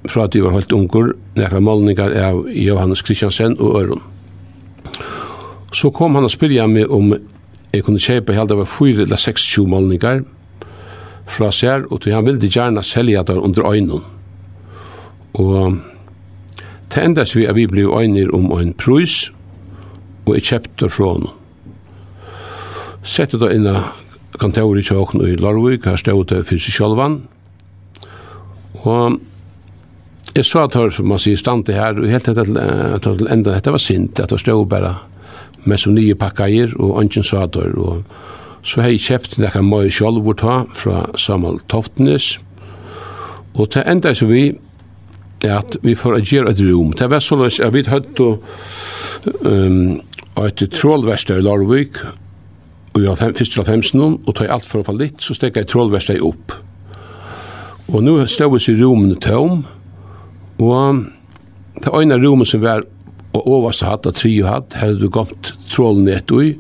fra 0.07 0.27
at 0.27 0.35
jeg 0.35 0.45
var 0.47 0.55
holdt 0.55 0.75
unger, 0.75 1.13
nekra 1.39 1.61
målningar 1.61 2.15
av 2.19 2.45
Johannes 2.51 3.03
Kristiansen 3.03 3.57
og 3.59 3.81
Øron. 3.81 4.03
Så 5.75 5.91
kom 5.91 6.15
han 6.17 6.25
og 6.25 6.33
spyrja 6.33 6.67
meg 6.71 6.91
om 6.95 7.13
jeg 7.75 7.85
kunne 7.85 8.01
kjøpe 8.01 8.35
helt 8.37 8.55
av 8.55 8.63
4 8.65 9.05
eller 9.05 9.21
6-20 9.21 9.67
målningar 9.69 10.23
fra 11.27 11.51
sær, 11.53 11.85
og 11.91 12.07
han 12.07 12.25
ville 12.25 12.49
gjerne 12.49 12.85
selja 12.87 13.25
der 13.27 13.43
under 13.43 13.67
øynene. 13.67 14.01
Og 15.37 15.81
det 16.95 17.03
endes 17.03 17.35
vi 17.37 17.45
at 17.45 17.57
vi 17.59 17.67
ble 17.69 17.91
øyner 17.91 18.31
om 18.35 18.53
en 18.57 18.73
prøys, 18.73 19.33
og 20.27 20.35
jeg 20.39 20.47
kjøpte 20.49 20.89
fra 20.91 21.13
henne. 21.13 21.35
Sette 23.07 23.39
da 23.39 23.51
inna 23.55 23.83
kontoret 24.41 24.83
i 24.83 24.87
Kjøkken 24.87 25.25
i 25.27 25.37
Larvik, 25.41 25.87
her 25.87 25.97
stod 26.01 26.29
det 26.33 26.45
for 26.49 26.61
seg 26.61 26.77
sjølvan. 26.77 27.21
Og 28.85 29.19
jeg 30.37 30.45
sa 30.45 30.67
at 30.67 30.77
som 30.93 31.09
man 31.09 31.21
sier, 31.23 31.39
stande 31.41 31.75
her, 31.75 31.97
og 31.97 32.11
helt 32.11 32.29
etter 32.29 32.49
til 33.03 33.29
enda, 33.33 33.55
dette 33.55 33.73
var 33.73 33.83
sint, 33.83 34.21
at 34.21 34.31
det 34.31 34.41
stod 34.43 34.69
bare 34.69 34.95
med 35.65 35.81
så 35.81 35.91
nye 35.91 36.15
pakkeier, 36.15 36.75
og 36.79 37.01
ønsken 37.03 37.25
sa 37.27 37.47
at 37.47 37.57
og 37.57 38.05
så 38.67 38.83
har 38.83 38.91
jeg 38.91 39.05
kjøpt 39.05 39.37
nekka 39.39 39.63
møy 39.63 39.91
sjølvort 39.95 40.43
ta 40.43 40.57
fra 40.75 41.05
Samuel 41.19 41.61
Toftnes. 41.71 42.39
og 43.55 43.71
til 43.71 43.83
enda 43.87 44.15
så 44.15 44.27
vi, 44.27 44.53
at 45.45 45.77
vi 45.83 45.95
får 45.95 46.21
gjøre 46.21 46.51
et 46.51 46.61
rom. 46.61 46.93
Det 46.93 47.09
var 47.11 47.21
sånn 47.21 47.45
at 47.47 47.73
vi 47.73 47.85
og 48.21 48.43
um, 49.47 50.01
et 50.45 50.65
trålverste 50.73 51.39
i 51.39 51.43
Larvik, 51.43 51.97
og 52.97 53.03
jeg 53.03 53.13
var 53.13 53.37
fyrst 53.37 53.53
til 53.53 53.67
femsen, 53.67 54.03
og 54.25 54.33
tog 54.33 54.49
alt 54.49 54.65
for 54.65 54.81
å 54.81 54.87
falle 54.87 55.05
litt, 55.05 55.21
så 55.21 55.37
stekket 55.37 55.67
jeg 55.67 55.73
trålversteg 55.75 56.23
opp. 56.25 56.55
Og 57.93 58.01
nå 58.03 58.15
stod 58.25 58.55
vi 58.55 58.63
i 58.73 58.77
rommet 58.81 59.21
tom, 59.27 59.67
og 60.65 61.03
det 61.77 61.93
ene 61.93 62.17
rommet 62.23 62.49
som 62.49 62.63
var 62.65 62.87
og 63.37 63.49
overste 63.59 63.85
hatt, 63.85 64.09
og 64.09 64.17
tri 64.17 64.39
hatt, 64.41 64.73
her 64.73 64.95
hadde 64.95 65.03
du 65.03 65.13
gått 65.13 65.53
trålen 65.69 66.07
nett 66.09 66.33
i. 66.33 66.55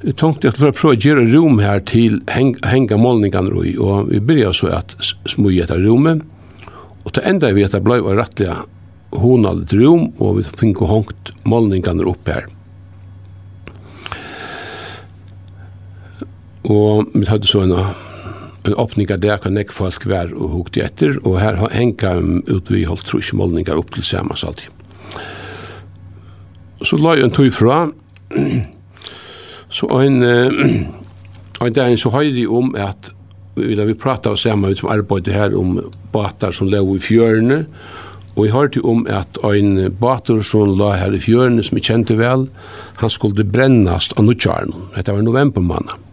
Jeg 0.00 0.16
tenkte 0.16 0.48
at 0.48 0.56
for 0.56 0.70
å 0.70 0.76
prøve 0.78 0.96
å 0.96 1.02
gjøre 1.04 1.26
rom 1.34 1.60
her 1.60 1.82
til 1.84 2.22
heng, 2.32 2.54
henge 2.64 2.96
målningene 2.96 3.52
i, 3.68 3.74
og 3.76 4.08
vi 4.08 4.22
begynte 4.24 4.56
så 4.56 4.70
at 4.78 4.94
smøy 5.28 5.58
etter 5.60 5.82
rommet, 5.84 6.24
og 7.04 7.12
til 7.12 7.28
enda 7.28 7.52
vi 7.52 7.66
at 7.66 7.76
det 7.76 7.82
ble 7.84 8.00
rettelig 8.08 8.56
honallet 9.20 9.76
rom, 9.76 10.08
og 10.16 10.40
vi 10.40 10.46
fikk 10.48 10.80
hongt 10.88 11.34
målningene 11.44 12.08
opp 12.08 12.32
her. 12.32 12.48
Og 16.68 17.08
vi 17.14 17.26
hadde 17.28 17.48
så 17.48 17.64
en, 17.64 17.72
en 17.72 18.76
åpning 18.76 19.08
av 19.10 19.22
det 19.22 19.38
kan 19.42 19.56
ikke 19.56 19.76
folk 19.76 20.06
være 20.08 20.36
og 20.36 20.56
hukte 20.56 20.84
etter, 20.84 21.16
og 21.24 21.40
her 21.40 21.56
har 21.60 21.76
enka 21.76 22.16
ut 22.50 22.72
vi 22.72 22.84
holdt 22.88 23.06
trusmålninger 23.08 23.78
opp 23.78 23.94
til 23.94 24.04
samme 24.04 24.36
alltid. 24.36 24.68
Så 26.84 26.96
la 26.96 27.16
jeg 27.16 27.28
en 27.28 27.36
tog 27.36 27.52
fra, 27.52 27.78
så 29.70 29.88
en, 30.00 30.22
en 31.60 31.74
dag 31.76 31.96
så 32.00 32.12
høyde 32.12 32.38
jeg 32.40 32.52
om 32.52 32.74
at 32.76 33.10
vi 33.60 33.74
da 33.76 33.84
vi 33.84 33.96
prata 33.98 34.32
oss 34.32 34.46
sammen 34.46 34.72
ut 34.72 34.80
som 34.80 34.92
arbeidde 34.92 35.34
her 35.34 35.56
om 35.58 35.74
batar 36.14 36.54
som 36.56 36.70
lever 36.70 36.96
i 36.96 37.02
fjørene, 37.04 37.64
og 38.36 38.46
jeg 38.46 38.54
hørte 38.54 38.84
om 38.86 39.02
at 39.10 39.40
en 39.44 39.90
batar 40.00 40.40
som 40.46 40.76
la 40.78 40.94
her 40.96 41.16
i 41.16 41.20
fjørene 41.20 41.64
som 41.66 41.76
vi 41.76 41.84
kjente 41.84 42.16
vel, 42.16 42.46
han 43.00 43.12
skulle 43.12 43.44
brennast 43.44 44.14
av 44.16 44.24
nødkjæren. 44.28 44.72
Dette 44.94 45.12
var 45.12 45.26
novembermannen. 45.26 46.09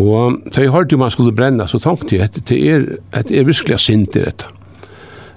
Og 0.00 0.40
da 0.54 0.64
jeg 0.64 0.72
hørte 0.72 0.94
jo 0.94 1.00
man 1.02 1.12
skulle 1.12 1.34
brenne, 1.36 1.66
så 1.68 1.78
tenkte 1.82 2.16
jeg 2.16 2.30
at 2.30 2.38
det 2.48 2.58
er, 2.72 2.86
at 3.12 3.28
det 3.28 3.38
er 3.38 3.48
virkelig 3.48 3.80
sint 3.84 4.16
i 4.16 4.24
dette. 4.24 4.48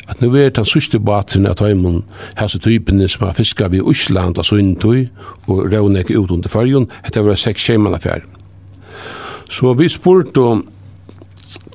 At 0.07 0.21
nå 0.21 0.29
er 0.35 0.49
det 0.49 0.57
den 0.59 0.67
sørste 0.67 0.99
baten 0.99 1.47
av 1.47 1.57
tøymon, 1.59 2.03
hese 2.39 2.59
typene 2.63 3.07
som 3.11 3.25
har 3.27 3.35
fisket 3.37 3.71
ved 3.71 3.87
Osland 3.87 4.39
og 4.39 4.47
Sundtøy, 4.47 5.07
og 5.47 5.65
Røvnek 5.71 6.11
ut 6.11 6.31
under 6.31 6.51
fyrjon, 6.51 6.89
etter 7.07 7.23
var 7.23 7.39
seks 7.39 7.63
skjemmene 7.63 7.99
fjær. 8.03 8.23
Så 9.51 9.73
vi 9.79 9.89
spurte 9.91 10.43
om 10.43 10.63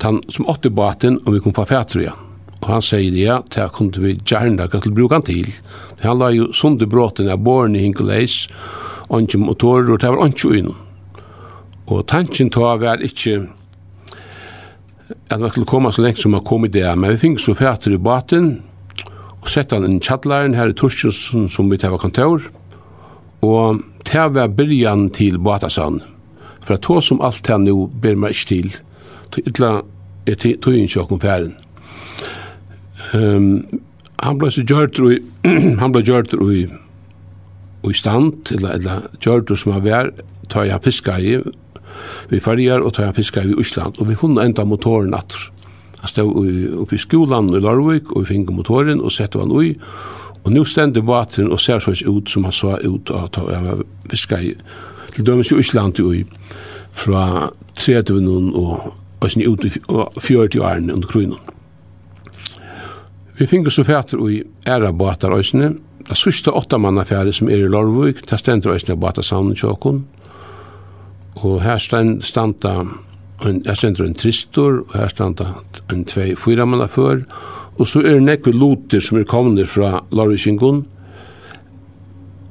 han 0.03 0.19
som 0.31 0.49
åtte 0.49 0.69
baten 0.69 1.19
om 1.25 1.33
vi 1.33 1.41
kunne 1.43 1.57
få 1.57 1.65
fætre 1.69 2.03
igjen. 2.03 2.25
Og 2.59 2.67
han 2.67 2.83
sier 2.83 3.15
ja, 3.15 3.39
det 3.55 3.69
kunne 3.75 4.03
vi 4.03 4.17
gjerne 4.17 4.67
gå 4.67 4.81
til 4.83 4.95
bruke 4.95 5.15
han 5.15 5.25
til. 5.25 5.47
Han 6.03 6.19
la 6.19 6.29
jo 6.35 6.51
sunde 6.53 6.89
bråten 6.89 7.31
av 7.31 7.41
båren 7.43 7.77
i 7.77 7.85
Hinkuleis, 7.85 8.47
og 9.09 9.25
ikke 9.25 9.41
motorer, 9.41 9.93
og 9.93 10.01
det 10.03 10.11
var 10.11 10.27
ikke 10.27 10.53
uinnom. 10.53 10.88
Og 11.89 12.05
tanken 12.07 12.51
ta 12.53 12.75
var 12.77 13.01
ikkje 13.01 13.47
at 15.29 15.41
vi 15.41 15.49
skulle 15.49 15.69
komme 15.69 15.91
så 15.93 16.03
lengt 16.05 16.21
som 16.21 16.33
man 16.35 16.45
kom 16.45 16.65
i 16.65 16.73
det, 16.73 16.85
men 16.97 17.13
vi 17.13 17.21
fikk 17.21 17.39
så 17.41 17.55
fætter 17.57 17.95
i 17.95 18.01
baten, 18.01 18.59
og 19.39 19.49
sette 19.49 19.77
han 19.77 19.87
inn 19.87 19.97
i 19.97 20.05
kjallaren 20.05 20.57
her 20.57 20.69
i 20.69 20.77
Torskjøsen 20.77 21.47
som 21.49 21.69
vi 21.71 21.79
tar 21.81 21.97
kontor, 22.01 22.45
og 23.45 23.81
det 24.05 24.25
var 24.35 24.53
byrjan 24.53 25.09
til 25.15 25.39
Batasan. 25.39 26.01
For 26.65 26.75
at 26.75 26.83
to 26.85 26.99
som 27.01 27.21
alt 27.25 27.47
her 27.47 27.57
nå 27.61 27.87
ber 28.01 28.17
meg 28.19 28.35
ikke 28.35 28.49
til, 28.49 28.75
til 29.33 29.49
ytla 29.49 29.69
er 30.29 30.37
tog 30.37 30.75
inn 30.75 30.89
kjøkken 30.91 31.21
færen. 31.23 31.55
Um, 33.13 33.63
han 34.19 34.37
ble 34.37 34.51
så 34.51 34.65
gjørt 34.67 34.99
og 35.01 35.15
han 35.81 35.93
ble 35.95 36.03
gjørt 36.05 36.35
og 36.35 36.51
i 37.89 37.95
stand, 37.95 38.51
eller, 38.51 38.75
eller 38.75 39.07
gjørt 39.23 39.53
som 39.57 39.71
han 39.71 39.85
var, 39.85 40.11
tar 40.51 40.67
jeg 40.67 40.83
fiska 40.83 41.15
i, 41.17 41.37
vi 42.29 42.39
färjar 42.39 42.79
og 42.79 42.93
tar 42.93 43.13
fiskar 43.13 43.47
i 43.47 43.55
Island 43.59 43.99
og 43.99 44.09
vi 44.09 44.15
fann 44.15 44.37
enda 44.37 44.65
motoren 44.65 45.13
att 45.13 45.33
han 45.99 46.07
stod 46.07 46.47
uppe 46.81 46.95
i 46.95 46.97
skolan 46.97 47.49
i 47.55 47.59
Larvik 47.59 48.11
og 48.11 48.21
vi 48.21 48.25
fick 48.25 48.49
motoren 48.49 49.01
og 49.01 49.11
sette 49.11 49.39
han 49.39 49.51
ui 49.51 49.75
og 50.43 50.51
nu 50.51 50.65
ständer 50.65 51.01
båten 51.01 51.51
og 51.51 51.59
ser 51.59 51.79
så 51.79 51.91
ut 51.91 52.29
som 52.29 52.43
han 52.43 52.51
sa 52.51 52.77
ut 52.77 53.09
og 53.09 53.23
att 53.23 53.35
han 53.35 53.83
fiskar 54.09 54.41
i 54.41 54.55
til 55.15 55.25
dømes 55.25 55.51
i 55.51 55.59
Island 55.59 55.99
ui 55.99 56.25
fra 56.91 57.49
30 57.75 58.55
og 58.55 58.93
og 59.19 59.31
sen 59.31 59.43
ut 59.47 59.65
i 59.67 59.69
40 59.69 60.61
årene 60.63 60.93
under 60.95 61.07
kronan. 61.07 61.39
Vi 63.39 63.47
finner 63.47 63.71
så 63.71 63.83
fætter 63.87 64.21
i 64.29 64.41
æra 64.67 64.91
båtar 64.91 65.35
òsne, 65.35 65.77
Det 66.09 66.17
sørste 66.17 66.51
åtta 66.51 66.77
manna 66.77 67.03
som 67.31 67.49
er 67.49 67.57
i 67.57 67.67
Lorvøk, 67.67 68.29
det 68.29 68.39
stender 68.39 68.73
òsne 68.73 68.95
båtar 68.95 69.21
sammen 69.21 69.53
i 69.53 69.55
tjåkon. 69.55 70.05
Og 71.35 71.61
her 71.63 71.77
standa 71.77 72.73
en, 73.45 73.61
her 73.65 73.77
standa 73.77 74.05
en 74.05 74.17
tristor, 74.17 74.81
og 74.87 74.95
her 74.97 75.11
standa 75.11 75.53
en 75.91 76.05
tvei 76.05 76.33
fyra 76.35 76.65
manna 76.65 76.89
før, 76.91 77.23
og 77.79 77.87
så 77.87 78.01
er 78.03 78.17
det 78.17 78.25
nekve 78.27 78.51
loter 78.51 79.03
som 79.03 79.19
er 79.19 79.27
kommende 79.29 79.65
fra 79.69 80.01
Lorvikingun, 80.11 80.83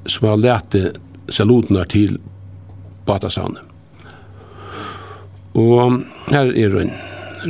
som 0.08 0.28
har 0.30 0.40
lete 0.40 0.92
salutene 1.28 1.84
til 1.92 2.16
Batasane. 3.06 3.60
Og 5.58 6.00
her 6.30 6.52
er 6.56 6.78
en 6.80 6.94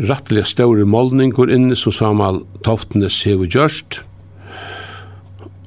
rattelig 0.09 0.47
større 0.51 0.87
målning 0.87 1.33
går 1.35 1.53
inn 1.55 1.71
som 1.79 1.95
Samal 1.95 2.43
Toftenes 2.67 3.23
hever 3.27 3.47
gjørst, 3.47 4.01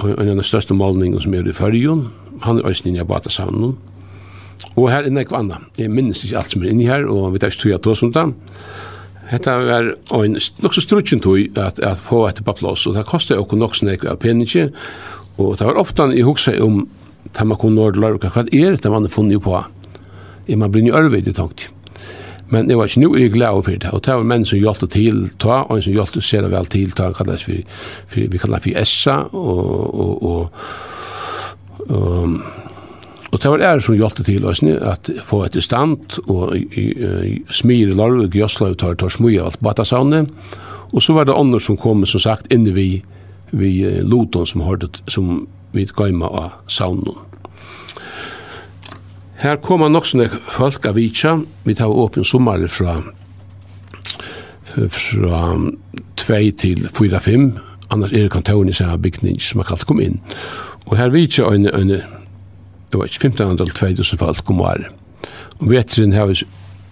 og 0.02 0.17
en 0.17 0.34
av 0.34 0.39
de 0.39 0.45
største 0.45 0.74
målningen 0.74 1.21
som 1.21 1.34
er 1.38 1.47
i 1.47 1.54
fyrjun, 1.56 2.08
han 2.41 2.60
er 2.60 2.67
øyne 2.67 3.00
i 3.00 3.08
Batasane, 3.08 3.71
og 3.71 3.90
Og 4.77 4.88
her 4.91 5.03
er 5.03 5.13
nekva 5.13 5.41
anna. 5.41 5.60
Jeg 5.77 5.91
minnes 5.91 6.23
ikke 6.23 6.38
alt 6.39 6.53
som 6.53 6.63
er 6.63 6.71
inni 6.71 6.88
her, 6.88 7.07
og 7.10 7.34
vi 7.34 7.41
tar 7.41 7.51
ikke 7.51 7.63
tog 7.65 7.73
at 7.75 7.84
det 7.84 8.15
var. 8.15 8.34
Hetta 9.31 9.57
var 9.63 9.93
ein 10.17 10.36
nokk 10.36 10.75
so 10.75 10.84
strutjun 10.84 11.21
tøy 11.23 11.45
at 11.55 11.79
at 11.79 11.99
få 12.03 12.25
at 12.27 12.41
på 12.43 12.55
plass 12.57 12.88
og 12.88 12.97
ta 12.97 13.03
kosta 13.07 13.38
okkur 13.39 13.60
nokk 13.60 13.77
snekk 13.79 14.03
av 14.12 14.17
peningi 14.19 14.65
og 15.39 15.53
ta 15.57 15.69
var 15.69 15.79
ofta 15.79 16.10
i 16.12 16.25
hugsa 16.27 16.57
um 16.60 16.88
ta 17.31 17.45
man 17.45 17.57
kun 17.57 17.77
norð 17.77 17.95
lurka 18.01 18.29
kvat 18.29 18.51
er 18.51 18.75
ta 18.75 18.89
man 18.89 19.07
funnu 19.07 19.39
på. 19.39 19.63
Er 20.47 20.57
man 20.57 20.71
blin 20.71 20.89
í 20.89 20.91
örvid 20.91 21.27
í 21.27 21.34
tankt. 21.34 21.69
Men 22.51 22.67
det 22.67 22.75
var 22.75 22.89
ikke 22.89 23.05
noe 23.05 23.19
jeg 23.19 23.31
glad 23.31 23.63
for 23.63 23.71
det, 23.71 23.89
og 23.93 24.01
det 24.03 24.12
var 24.12 24.27
menn 24.27 24.45
som 24.45 24.60
hjelpte 24.60 24.88
til 24.91 25.29
ta, 25.39 25.62
og 25.63 25.77
en 25.77 25.86
som 25.86 25.93
hjelpte 25.93 26.21
seg 26.21 26.49
vel 26.51 26.65
til 26.67 26.91
ta, 26.91 27.13
kalles 27.15 27.47
vi, 27.47 27.62
vi 28.12 28.38
kallet 28.41 28.65
for 28.65 28.81
Essa, 28.81 29.15
og, 29.31 29.62
og, 29.95 30.23
og 30.23 30.49
og, 31.81 32.41
Og 33.31 33.39
det 33.39 33.51
var 33.51 33.63
ære 33.63 33.81
som 33.81 33.95
hjelpte 33.95 34.25
til 34.27 34.43
løsene 34.43 34.75
at 34.83 35.09
få 35.23 35.45
et 35.45 35.55
stand 35.63 36.19
og 36.27 36.51
smir 37.51 37.93
i 37.93 37.95
larv 37.95 38.25
og 38.25 38.35
gjøsla 38.35 38.73
og 38.73 38.77
tar, 38.81 38.97
tar 38.99 39.13
smui 39.13 39.37
av 39.39 39.51
alt 39.51 39.63
batasavne. 39.63 40.25
Og 40.91 41.01
så 41.01 41.15
var 41.15 41.25
det 41.25 41.37
andre 41.37 41.59
som 41.59 41.77
kom, 41.79 42.05
som 42.05 42.19
sagt, 42.19 42.51
inne 42.51 42.73
vi, 42.75 43.03
vi 43.51 43.71
Loton, 44.03 44.47
som 44.47 44.65
hørte 44.67 44.89
som 45.07 45.47
vi 45.71 45.87
gøyma 45.87 46.27
av 46.27 46.57
saunen. 46.67 47.15
Her 49.41 49.55
kommer 49.63 49.89
nok 49.89 50.05
sånne 50.05 50.27
folk 50.51 50.85
av 50.85 50.99
Vitsja. 50.99 51.39
Vi 51.65 51.73
tar 51.73 51.89
åpen 51.89 52.27
sommer 52.27 52.67
fra 52.67 52.99
fra 54.71 55.57
2 56.15 56.51
til 56.57 56.87
4-5. 56.87 57.59
Annars 57.91 58.13
er 58.13 58.17
det 58.17 58.31
kontoren 58.31 58.69
i 58.69 58.75
seg 58.75 59.01
bygning 59.03 59.39
som 59.41 59.59
har 59.59 59.67
kalt 59.71 59.85
kom 59.87 59.99
inn. 59.99 60.21
Og 60.87 60.95
her 60.97 61.11
Vitsa 61.11 61.49
en, 61.51 61.67
en 61.67 61.91
det 62.91 62.99
var 62.99 63.08
ikke 63.08 63.30
1500-2000 63.30 64.19
folk 64.19 64.49
om 64.51 64.62
året. 64.67 64.91
Og 65.62 65.69
vetren 65.71 66.13
har 66.13 66.27
vi 66.27 66.41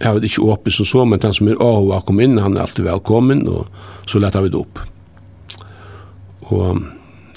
har 0.00 0.16
det 0.16 0.30
ikke 0.30 0.46
åpent 0.48 0.74
som 0.74 0.86
så, 0.88 1.04
men 1.04 1.20
den 1.20 1.34
som 1.36 1.48
er 1.50 1.60
av 1.60 1.90
å 1.92 2.00
komme 2.06 2.24
inn, 2.24 2.38
han 2.40 2.56
er 2.56 2.64
alltid 2.64 2.86
velkommen, 2.86 3.44
og 3.52 3.68
så 4.08 4.20
lette 4.22 4.40
vi 4.40 4.52
det 4.52 4.60
opp. 4.60 4.80
Og 6.48 6.80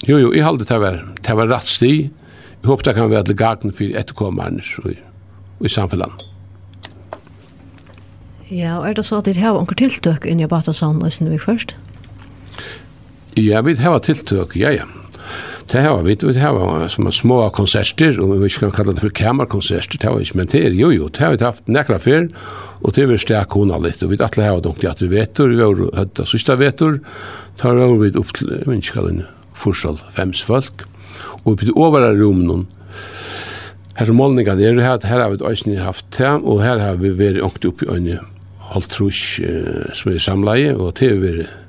jo, 0.08 0.18
jo, 0.18 0.30
jeg 0.32 0.44
halde 0.44 0.66
det 0.68 0.78
var, 0.80 1.02
det 1.20 1.36
var 1.36 1.50
rett 1.52 1.70
sti. 1.70 1.92
Jeg 2.08 2.68
håper 2.70 2.88
det 2.88 2.94
kan 2.96 3.10
være 3.12 3.28
til 3.28 3.38
gaten 3.38 3.74
for 3.76 3.98
etterkommerne 4.00 4.64
og, 4.82 4.96
og 5.60 5.68
i 5.68 5.72
samfunnet. 5.72 6.24
Ja, 8.48 8.78
og 8.78 8.88
er 8.88 8.96
det 8.96 9.04
så 9.04 9.20
at 9.20 9.28
dere 9.28 9.40
har 9.40 9.56
noen 9.56 9.78
tiltøk 9.80 10.26
inn 10.28 10.40
i 10.40 10.48
Batasand 10.48 11.04
og 11.04 11.12
Snøvik 11.12 11.44
først? 11.44 11.76
Ja, 13.40 13.60
vi 13.66 13.76
har 13.80 13.98
tiltøk, 14.04 14.56
ja, 14.56 14.72
ja. 14.72 14.88
Det 15.70 15.80
har 15.80 16.02
vi, 16.02 16.14
det 16.14 16.36
har 16.36 16.88
som 16.92 17.06
små 17.12 17.38
konserter, 17.56 18.18
og 18.20 18.36
vi 18.42 18.50
kan 18.52 18.72
kalla 18.74 18.92
det 18.92 19.00
for 19.00 19.14
kamerkonserter, 19.16 19.96
det 19.98 20.08
har 20.08 20.18
vi 20.18 20.26
ikke, 20.26 20.36
men 20.36 20.50
det 20.52 20.60
er 20.60 20.76
jo 20.76 20.90
jo, 20.92 21.08
det 21.08 21.22
har 21.24 21.32
vi 21.32 21.44
haft 21.44 21.70
nekra 21.72 21.96
fyr, 21.98 22.28
og 22.82 22.92
det 22.92 23.04
er 23.04 23.08
vi 23.08 23.16
stek 23.18 23.56
hona 23.56 23.78
litt, 23.80 24.02
og 24.04 24.12
vi 24.12 24.20
atle 24.20 24.44
har 24.44 24.60
dunkt 24.60 24.84
i 24.84 24.90
at 24.90 25.00
vi 25.00 25.08
vetur, 25.14 25.48
vi 25.48 25.62
har 25.62 25.80
hatt 25.96 26.20
av 26.20 26.28
sista 26.28 26.58
vetur, 26.60 27.00
tar 27.56 27.80
vi 27.80 28.12
opp 28.12 28.34
til, 28.36 28.52
jeg 28.52 28.68
minns 28.68 28.92
ikke 28.92 29.06
den, 29.08 29.24
forsal 29.54 29.96
fems 30.12 30.42
folk, 30.44 30.84
og 31.44 31.62
vi 31.62 31.72
over 31.72 32.10
i 32.10 32.12
rummen, 32.20 32.66
her 33.96 34.10
som 34.10 34.18
målninga 34.18 34.58
er, 34.58 34.80
her, 34.82 35.00
her 35.00 35.22
har 35.22 35.32
vi 35.32 35.42
òsni 35.46 35.78
haft 35.80 36.06
det, 36.18 36.28
og 36.42 36.60
her 36.60 36.82
har 36.82 37.00
vi 37.00 37.14
vært 37.14 37.40
ångt 37.46 37.64
opp 37.64 37.82
i 37.86 37.88
øyne, 37.88 38.20
halvtrus, 38.74 39.40
eh, 39.40 39.92
som 39.94 40.12
er 40.12 40.20
samleie, 40.20 40.76
og 40.76 40.96
til 41.00 41.20
vi 41.22 41.30
vært, 41.30 41.60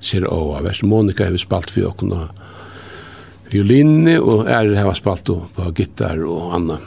Sir 0.00 0.28
Oa, 0.30 0.60
Vest 0.62 0.84
Monika 0.86 1.24
har 1.26 1.34
vi 1.34 1.40
spalt 1.42 1.72
for 1.74 1.88
åkna, 1.88 2.28
violinne 3.52 4.18
og 4.20 4.48
er 4.50 4.74
hava 4.78 4.94
spalt 4.96 5.28
på 5.28 5.72
gitar 5.76 6.20
og 6.26 6.54
anna. 6.56 6.78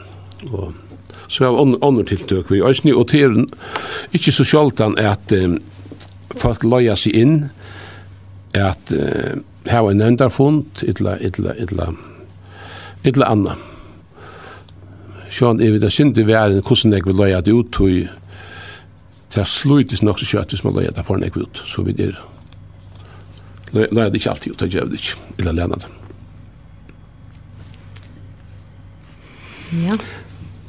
Og 0.51 0.73
så 1.31 1.45
har 1.47 1.57
on 1.61 1.77
andre 1.81 2.05
tiltøk 2.11 2.51
vi 2.51 2.63
øsni 2.65 2.93
og 2.93 3.07
til 3.11 3.45
ikkje 4.11 4.35
så 4.35 4.47
sjaldan 4.47 4.97
at 4.99 5.31
um, 5.37 5.59
folk 6.35 6.65
loja 6.67 6.97
seg 6.99 7.15
inn 7.17 7.35
at 8.57 8.93
uh, 8.93 9.39
hava 9.71 9.93
en 9.93 10.03
endarfund 10.11 10.83
illa 10.83 11.17
illa 11.23 11.55
illa 11.55 11.91
illa 13.07 13.29
anna. 13.31 13.55
Sjón 15.31 15.61
er 15.63 15.71
við 15.77 15.87
at 15.87 15.95
syndi 15.95 16.25
væren 16.27 16.65
kussin 16.67 16.93
eg 16.93 17.07
vil 17.07 17.15
loja 17.15 17.39
det 17.41 17.55
ut 17.55 17.79
og 17.79 18.19
det 19.31 19.47
sluitis 19.47 20.03
nok 20.03 20.19
så 20.19 20.27
kjøtt 20.27 20.51
hvis 20.51 20.65
man 20.65 20.75
loja 20.75 20.91
det 20.91 21.07
foran 21.07 21.23
eg 21.23 21.39
ut 21.39 21.63
så 21.71 21.85
vi 21.87 21.95
der 21.95 22.19
loja 23.71 24.09
det 24.09 24.19
ikke 24.19 24.33
alltid 24.33 24.51
ut, 24.51 24.59
det 24.59 24.73
gjør 24.73 24.91
det 24.91 24.99
ikke, 24.99 25.19
eller 25.39 25.55
lena 25.55 25.79
det. 25.79 26.00
Ja. 29.71 29.97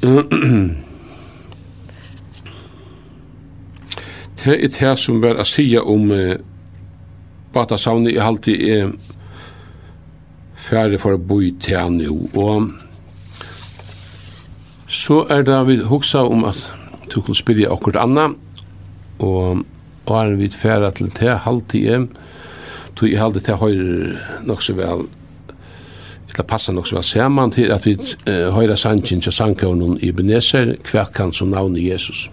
Det 4.42 4.64
er 4.64 4.68
det 4.74 4.98
som 4.98 5.22
er 5.22 5.38
å 5.38 5.44
si 5.46 5.68
om 5.78 6.10
eh, 6.10 6.38
Bata 7.54 7.76
Savni 7.78 8.10
i 8.16 8.18
halvtid 8.22 8.62
er 8.74 8.88
ferdig 10.58 10.98
for 11.02 11.14
å 11.14 11.20
bo 11.22 11.38
i 11.42 11.52
Tjani 11.62 12.08
og 12.10 12.72
så 14.90 15.20
er 15.30 15.46
det 15.46 15.60
vi 15.68 15.76
hoksa 15.86 16.24
om 16.26 16.42
at 16.50 16.58
du 17.12 17.20
kan 17.22 17.38
spille 17.38 17.70
akkurat 17.70 18.02
anna 18.02 18.26
og 19.22 19.62
og 20.02 20.16
er 20.18 20.34
vi 20.34 20.48
ferdig 20.50 20.94
til 20.98 21.10
det 21.20 21.38
halvtid 21.44 21.90
er 21.94 22.06
tog 22.98 23.08
i 23.08 23.18
halvtid 23.18 23.46
til 23.46 23.60
høyre 23.62 24.42
nok 24.48 24.62
så 24.66 24.74
vel 24.74 25.06
Det 26.36 26.46
passar 26.48 26.72
nok 26.72 26.86
så 26.88 26.96
vel 26.96 27.04
saman 27.04 27.50
til 27.52 27.72
at 27.72 27.86
vi 27.86 27.96
uh, 28.00 28.48
høyre 28.54 28.76
sannsyn 28.76 29.20
til 29.20 29.32
sangkånen 29.32 29.98
i 30.00 30.12
Beneser, 30.12 30.74
hvert 30.90 31.12
kan 31.12 31.32
som 31.32 31.52
navn 31.52 31.76
Jesus. 31.76 32.30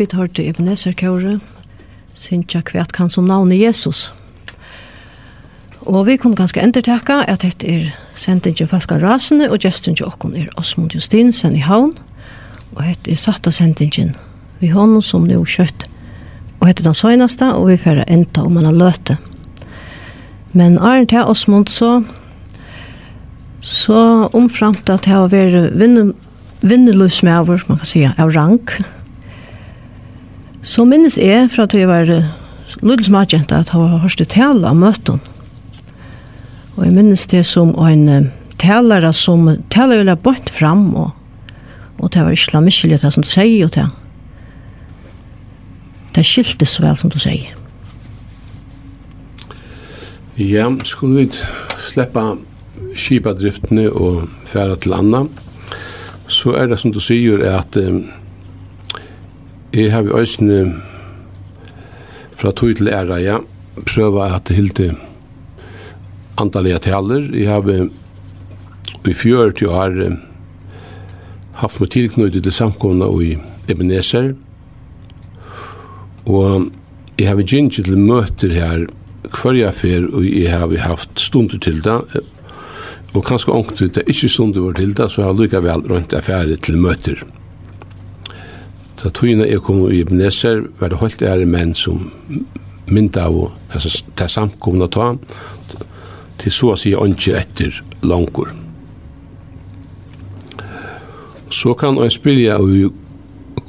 Vi 0.00 0.06
tar 0.08 0.30
til 0.32 0.46
Ebenezer 0.48 0.94
Kjøre, 0.96 1.34
synsja 2.16 2.62
kvært 2.64 2.94
kan 2.96 3.10
som 3.12 3.26
navnet 3.28 3.60
Jesus. 3.60 4.06
Og 5.84 6.06
vi 6.06 6.14
kunne 6.16 6.38
ganske 6.38 6.60
endertekka 6.62 7.18
at 7.28 7.42
dette 7.44 7.66
er 7.68 7.90
sendingen 8.16 8.70
Falka 8.70 8.96
Rasene, 8.96 9.50
og 9.52 9.60
gesten 9.60 9.98
til 9.98 10.06
okken 10.08 10.32
er 10.40 10.46
Osmond 10.56 10.94
Justinsen 10.96 11.52
i 11.52 11.60
Havn, 11.60 11.90
og 12.78 12.80
dette 12.80 13.12
er 13.12 13.20
satta 13.20 13.52
sendingen 13.52 14.14
vi 14.62 14.70
hånden 14.72 15.02
som 15.04 15.26
nå 15.28 15.42
kjøtt. 15.44 15.84
Og 16.62 16.70
dette 16.70 16.80
er 16.80 16.86
den 16.88 16.96
søgneste, 16.96 17.50
og 17.52 17.68
vi 17.68 17.76
får 17.82 18.00
enda 18.06 18.44
om 18.46 18.56
man 18.56 18.70
har 18.70 18.78
løte. 18.78 19.18
Men 20.56 20.78
Arne 20.78 21.10
til 21.12 21.28
Osmond 21.28 21.68
så, 21.68 21.90
så 23.60 24.00
omframt 24.32 24.88
at 24.88 25.04
jeg 25.04 25.18
har 25.18 25.28
vært 25.28 25.76
vinnerløsmøver, 26.64 27.66
man 27.68 27.82
kan 27.84 27.92
si, 27.92 28.06
av 28.08 28.32
rank, 28.32 28.78
Så 30.62 30.84
minnes 30.84 31.16
jeg 31.16 31.48
fra 31.50 31.64
at 31.64 31.74
jeg 31.74 31.88
var 31.88 32.10
lille 32.82 33.04
smadjent 33.04 33.52
at 33.52 33.70
jeg 33.72 33.88
har 33.92 34.02
hørt 34.02 34.22
tale 34.28 34.68
av 34.68 34.76
møten. 34.76 35.20
Og 36.76 36.84
jeg 36.84 36.92
minnes 36.94 37.24
det 37.32 37.46
som 37.48 37.72
en 37.80 38.30
talere 38.60 39.12
som 39.16 39.48
taler 39.72 40.02
ville 40.02 40.16
bort 40.20 40.50
fram 40.52 40.90
og, 40.94 41.10
og 41.98 42.12
det 42.12 42.24
var 42.24 42.36
islamiskelig 42.36 43.00
det 43.00 43.12
som 43.12 43.24
du 43.24 43.28
sier 43.28 43.64
og 43.66 43.74
det. 43.74 43.88
Det 46.14 46.26
skilte 46.26 46.66
så 46.66 46.84
vel 46.84 46.96
som 46.98 47.10
du 47.10 47.18
sier. 47.22 47.56
Ja, 50.40 50.68
skulle 50.84 51.24
vi 51.24 51.28
släppa 51.90 52.36
skipadriftene 52.96 53.90
og 53.92 54.28
fære 54.48 54.76
til 54.80 54.94
anna, 54.96 55.24
så 56.28 56.54
er 56.56 56.70
det 56.70 56.78
som 56.80 56.92
du 56.92 57.00
sier 57.00 57.42
at 57.50 57.76
um, 57.76 58.06
Jeg 59.70 59.92
har 59.92 60.02
vi 60.02 60.10
øsne 60.18 60.80
fra 62.34 62.50
tog 62.50 62.72
til 62.74 62.88
æra, 62.90 63.20
ja, 63.22 63.36
prøva 63.86 64.32
at 64.34 64.48
det 64.48 64.56
hilde 64.56 64.96
antallega 66.42 66.80
taler. 66.82 67.28
Jeg 67.30 67.46
har 67.46 67.62
vi 67.62 67.76
i 69.06 69.14
fjør 69.14 69.54
til 69.54 69.70
40 69.70 69.78
år 69.78 70.18
haft 71.62 71.80
med 71.80 71.92
tilknøyde 71.94 72.42
til 72.42 72.52
samkomna 72.52 73.06
i 73.22 73.36
Ebenezer. 73.70 74.32
Og 76.26 76.66
jeg 77.18 77.28
har 77.28 77.38
vi 77.38 77.46
gynnt 77.46 77.78
til 77.78 77.98
møter 77.98 78.50
her 78.50 78.86
hver 79.30 79.54
jeg 79.54 79.74
fer 79.74 80.06
og 80.10 80.26
jeg 80.26 80.50
har 80.50 80.66
vi 80.66 80.82
haft 80.82 81.14
stunder 81.14 81.62
til 81.62 81.78
det. 81.84 82.24
Og 83.14 83.22
kanskje 83.22 83.54
ångt 83.54 83.78
det 83.78 84.02
er 84.02 84.10
ikke 84.10 84.28
stunder 84.28 84.72
til 84.72 84.96
det, 84.96 85.12
så 85.12 85.22
jeg 85.22 85.30
har 85.30 85.38
lykka 85.38 85.62
vel 85.62 85.86
rundt 85.86 86.12
affære 86.12 86.56
til 86.56 86.78
møter. 86.78 87.22
Da 89.00 89.08
tøyna 89.08 89.46
er 89.48 89.62
kom 89.64 89.86
i 89.88 90.02
Ebenezer, 90.02 90.66
var 90.78 90.92
det 90.92 90.98
holdt 91.00 91.22
ære 91.24 91.46
menn 91.48 91.72
som 91.74 92.10
mynda 92.90 93.28
av 93.30 93.52
det 93.72 94.28
samkomna 94.28 94.90
ta, 94.92 95.14
til 96.40 96.52
så 96.52 96.74
å 96.74 96.76
si 96.76 96.92
etter 96.92 97.80
langur. 98.04 98.52
Så 101.50 101.74
kan 101.74 101.96
jeg 101.96 102.12
spyrja 102.12 102.58
av 102.60 102.68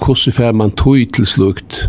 hvordan 0.01 0.35
fer 0.35 0.51
man 0.51 0.75
tøy 0.75 1.05
til 1.15 1.25
slukt, 1.25 1.87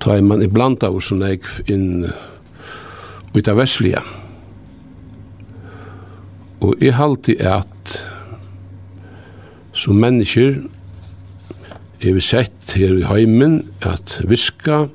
ta 0.00 0.20
man 0.22 0.42
iblant 0.42 0.84
av 0.86 1.00
sånn 1.02 1.26
eik 1.26 1.44
inn 1.68 2.06
ut 3.34 3.48
av 3.48 3.58
verslige. 3.58 4.00
Og 6.60 6.76
jeg 6.80 6.94
halte 6.94 7.36
at 7.42 8.00
som 9.76 9.96
mennesker, 10.00 10.60
er 12.00 12.16
vi 12.16 12.22
sett 12.24 12.74
her 12.78 12.96
i 12.96 13.04
heimen 13.04 13.60
at 13.84 14.20
viska 14.28 14.86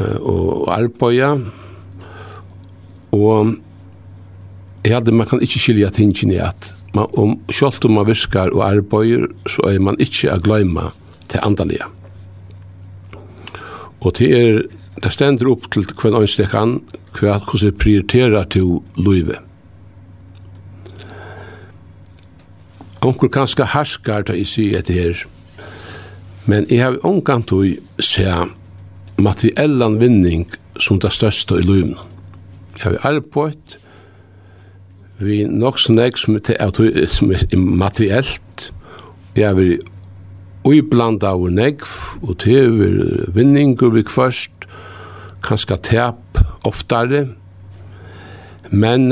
uh, 0.00 0.18
og 0.20 0.68
arbeida 0.72 1.34
og 3.12 3.56
jeg 4.84 4.94
hadde, 4.94 5.12
man 5.12 5.28
kan 5.28 5.42
ikke 5.44 5.60
skilja 5.60 5.90
tingene 5.92 6.40
at 6.48 6.72
man, 6.96 7.08
om, 7.20 7.36
selv 7.52 7.84
om 7.84 7.98
man 7.98 8.08
viskar 8.08 8.54
og 8.54 8.64
arbeider 8.68 9.28
så 9.50 9.68
er 9.68 9.82
man 9.84 9.98
ikke 10.00 10.32
a 10.32 10.38
gløyma 10.40 10.88
til 11.28 11.44
andalige 11.44 11.88
og 14.00 14.14
til 14.16 14.32
er 14.32 14.62
det 14.98 15.12
stender 15.14 15.50
opp 15.52 15.68
til 15.74 15.84
hver 15.98 16.16
ønstekan 16.22 16.78
hver 17.18 17.44
hvordan 17.44 17.76
prioriterar 17.78 18.48
til 18.54 18.80
livet 18.96 19.47
Onkur 23.06 23.28
kanska 23.28 23.64
harskar 23.64 24.22
ta 24.26 24.34
i 24.34 24.44
si 24.44 24.70
etter 24.76 24.94
her. 24.94 25.26
Men 26.46 26.66
jeg 26.70 26.82
har 26.82 26.98
omgang 27.06 27.44
til 27.46 27.76
å 27.76 28.02
se 28.02 28.26
materiellan 29.18 29.98
vinning 30.00 30.46
som 30.80 30.98
det 31.02 31.12
største 31.12 31.60
i 31.60 31.66
løven. 31.66 31.98
Jeg 32.78 32.98
har 33.02 33.14
arbeidt 33.14 33.78
vi 35.18 35.42
nok 35.44 35.78
som 35.82 35.98
jeg 35.98 36.18
som 36.18 36.36
er 36.38 37.56
materiellt, 37.56 38.72
jeg 39.34 39.48
har 39.48 39.78
uiblanda 40.68 41.32
av 41.34 41.48
nek 41.50 41.82
og 42.22 42.36
det 42.44 42.54
er 42.54 43.32
vinninger 43.34 43.90
vi 43.94 44.04
kvørst, 44.06 44.66
kanska 45.42 45.78
tap 45.82 46.38
oftare, 46.66 47.26
men 48.70 49.10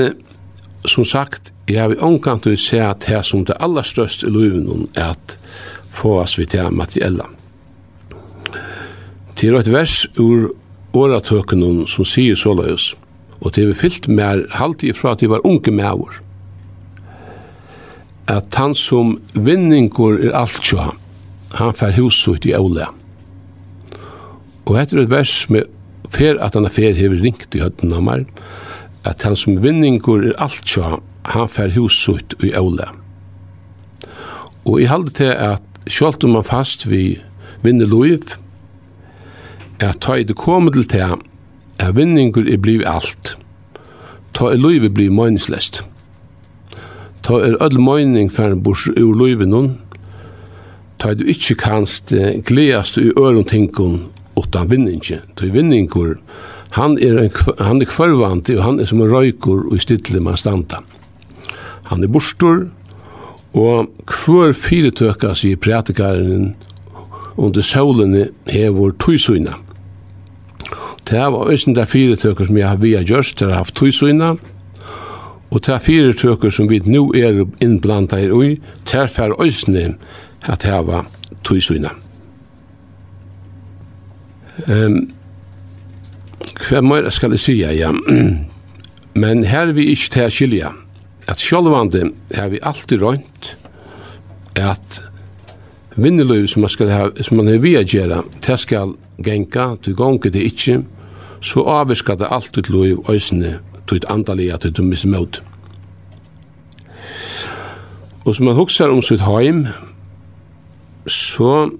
som 0.86 1.04
sagt, 1.04 1.52
jeg 1.66 1.82
har 1.82 1.96
omkant 2.04 2.46
å 2.46 2.54
se 2.60 2.78
at 2.82 3.08
det 3.08 3.24
som 3.26 3.42
det 3.46 3.56
aller 3.62 3.86
største 3.86 4.28
i 4.28 4.30
løven 4.30 4.86
er 4.94 5.16
at 5.16 5.36
få 5.96 6.20
oss 6.20 6.36
vidt 6.38 6.54
det 6.54 6.68
materiella. 6.70 7.26
Til 9.36 9.56
et 9.58 9.68
vers 9.72 10.04
ur 10.16 10.52
åretøkene 10.96 11.88
som 11.90 12.06
sier 12.08 12.38
så 12.38 12.54
løs, 12.56 12.94
og 13.42 13.56
til 13.56 13.72
vi 13.72 13.80
fyllt 13.82 14.06
mer 14.08 14.44
halvtid 14.54 14.96
fra 14.96 15.12
at 15.14 15.24
de 15.24 15.30
var 15.32 15.44
unge 15.44 15.74
med 15.74 15.90
over, 15.90 16.20
at 18.26 18.54
han 18.58 18.74
som 18.74 19.16
vinninger 19.34 20.22
er 20.28 20.38
alt 20.38 20.62
tja, 20.64 20.92
han 21.56 21.74
fær 21.76 21.94
huset 21.98 22.46
i 22.48 22.54
Aule. 22.56 22.88
Og 24.66 24.78
etter 24.80 25.02
et 25.02 25.10
vers 25.12 25.34
med 25.52 25.68
fer 26.10 26.38
at 26.42 26.56
han 26.58 26.66
er 26.66 26.74
fer 26.74 26.96
hever 26.96 27.20
ringt 27.22 27.54
i 27.54 27.62
høtten 27.62 27.94
av 27.94 28.02
meg, 28.06 28.26
at 29.06 29.22
han 29.22 29.36
som 29.38 29.60
vinninger 29.62 30.30
er 30.30 30.40
alt 30.42 30.64
tja, 30.66 30.96
han 31.34 31.48
fær 31.48 31.74
husut 31.76 32.34
i 32.44 32.52
Åle. 32.56 32.88
Og 34.66 34.80
jeg 34.80 34.90
halde 34.90 35.12
til 35.14 35.32
at 35.32 35.62
sjålt 35.90 36.24
om 36.26 36.34
man 36.36 36.46
fast 36.46 36.88
vi 36.90 37.18
vinner 37.62 37.86
loiv, 37.86 38.36
at 39.80 40.00
ta 40.00 40.16
i 40.16 40.24
det 40.26 40.36
kommer 40.36 40.72
til 40.72 40.88
til 40.90 41.18
at 41.78 41.96
vinninger 41.96 42.52
er 42.52 42.56
bliv 42.56 42.82
alt. 42.86 43.36
Ta 44.34 44.50
i 44.52 44.56
loiv 44.56 44.88
bliv 44.90 45.12
meningslest. 45.12 45.84
Ta 47.22 47.40
er 47.42 47.58
öll 47.60 47.78
mening 47.82 48.30
fær 48.32 48.54
bors 48.54 48.86
ur 48.88 49.14
loiven 49.14 49.52
hon, 49.52 49.72
ta 50.98 51.14
du 51.14 51.24
ikkje 51.24 51.56
kanst 51.58 52.14
gledast 52.46 52.98
i 52.98 53.10
øron 53.18 53.44
tinkun 53.44 54.06
utan 54.36 54.70
vinningi, 54.70 55.18
Ta 55.36 55.46
i 55.46 55.50
vinningur, 55.50 56.16
han 56.70 56.98
er, 56.98 57.18
en, 57.18 57.30
han 57.58 57.80
er 57.82 57.88
kvarvante 57.88 58.56
og 58.58 58.62
han 58.64 58.80
er 58.80 58.86
som 58.86 59.00
en 59.00 59.10
røykur 59.10 59.66
og 59.70 59.76
i 59.76 59.78
stille 59.78 60.20
man 60.20 60.36
standa 60.36 60.82
han 61.86 62.04
er 62.04 62.12
bostor, 62.12 62.66
og 63.56 63.88
hver 64.04 64.52
fyretøkka 64.52 65.32
sier 65.34 65.56
prætikaren 65.56 66.54
under 67.36 67.64
solene 67.64 68.28
hevor 68.50 68.92
tøysuina. 69.00 69.56
Det 71.06 71.18
var 71.18 71.50
øysen 71.50 71.76
der 71.76 71.84
fyretøkker 71.84 72.44
som 72.44 72.56
jeg 72.58 72.68
har 72.68 72.76
via 72.76 73.02
gjørst, 73.02 73.40
der 73.40 73.48
har 73.48 73.62
haft 73.62 73.76
tøysuina, 73.76 74.34
og 75.50 75.66
det 75.66 75.74
er 75.74 75.78
fyretøkker 75.78 76.50
som 76.50 76.68
vi 76.70 76.80
nå 76.84 77.12
er 77.14 77.44
innblanda 77.62 78.18
i 78.18 78.30
ui, 78.30 78.56
der 78.92 79.06
fer 79.06 79.30
fær 79.30 79.36
øysene 79.42 79.94
at 80.48 80.66
heva 80.66 81.04
tøysuina. 81.44 81.94
Um, 84.66 85.10
hva 86.66 86.80
mer 86.80 87.08
skal 87.12 87.36
jeg 87.36 87.40
si, 87.40 87.54
ja? 87.60 87.92
Men 89.14 89.44
her 89.44 89.72
vi 89.72 89.90
ikke 89.92 90.10
til 90.12 90.30
skilja 90.30 90.72
at 91.26 91.42
sjálvandi 91.42 92.02
har 92.34 92.48
vi 92.48 92.62
alltid 92.62 93.02
rönt 93.02 93.56
at 94.56 95.02
vinnelöv 95.96 96.46
som 96.46 96.62
man 96.62 96.70
skal 96.70 96.90
ha, 96.90 97.08
som 97.22 97.36
man 97.36 97.48
har 97.48 97.58
via 97.58 97.82
gjerra, 97.82 98.22
det 98.46 98.58
skal 98.60 98.94
genka, 99.24 99.76
du 99.84 99.94
gonger 99.94 100.30
det 100.30 100.44
ikkje, 100.46 100.82
så 101.40 101.64
avviska 101.66 102.16
det 102.16 102.30
alltid 102.30 102.70
löv 102.70 103.10
òsne, 103.10 103.58
du 103.86 103.96
et 103.96 104.08
andalig 104.10 104.52
at 104.52 104.66
du 104.76 104.82
mismøt. 104.82 105.42
Og 108.26 108.34
som 108.34 108.46
man 108.46 108.58
huksar 108.58 108.90
om 108.90 109.02
sitt 109.02 109.22
heim, 109.22 109.66
så 111.06 111.70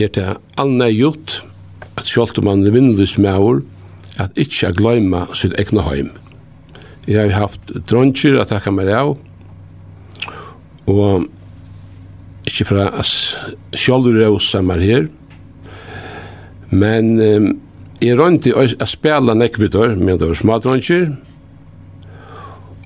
er 0.00 0.08
det 0.08 0.36
anna 0.56 0.88
gjort 0.88 1.42
at 1.96 2.08
sjálvandi 2.08 2.40
om 2.40 2.48
man 2.48 2.66
er 2.66 2.74
vinnelöv 2.74 3.06
som 3.06 3.28
er 3.28 3.62
at 4.20 4.36
ikkje 4.36 4.72
gløyma 4.76 5.26
sitt 5.36 5.54
egna 5.60 5.84
heim. 5.88 6.10
Jeg 7.08 7.32
har 7.32 7.48
haft 7.48 7.72
dronjer 7.90 8.38
at 8.38 8.52
jeg 8.54 8.62
kan 8.62 8.76
være 8.78 8.94
av, 8.94 9.16
og 10.90 11.24
ikke 12.46 12.66
fra 12.68 12.86
sjølv 13.02 14.12
råsa 14.14 14.62
meg 14.62 14.84
her, 14.86 15.08
men 16.70 17.10
um, 17.18 17.48
jeg 18.02 18.18
rønte 18.18 18.54
å 18.54 18.64
spela 18.88 19.34
nekvidor 19.34 19.96
med 19.98 20.22
dår 20.22 20.36
smadronjer, 20.38 21.08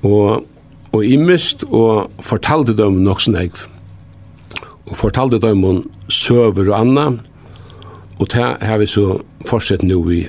og, 0.07 0.47
og 0.93 1.05
jeg 1.05 1.21
mist 1.21 1.67
og 1.69 2.09
fortalte 2.25 2.77
dem 2.77 3.03
nok 3.05 3.21
som 3.25 3.37
jeg, 3.37 3.53
og 4.87 4.97
fortalte 4.97 5.43
dem 5.45 5.65
om 5.67 5.85
søver 6.09 6.71
og 6.71 6.79
anna, 6.81 7.07
og 8.17 8.33
det 8.33 8.49
har 8.65 8.81
vi 8.81 8.89
så 8.89 9.21
fortsett 9.45 9.85
nå 9.85 10.01
i 10.15 10.25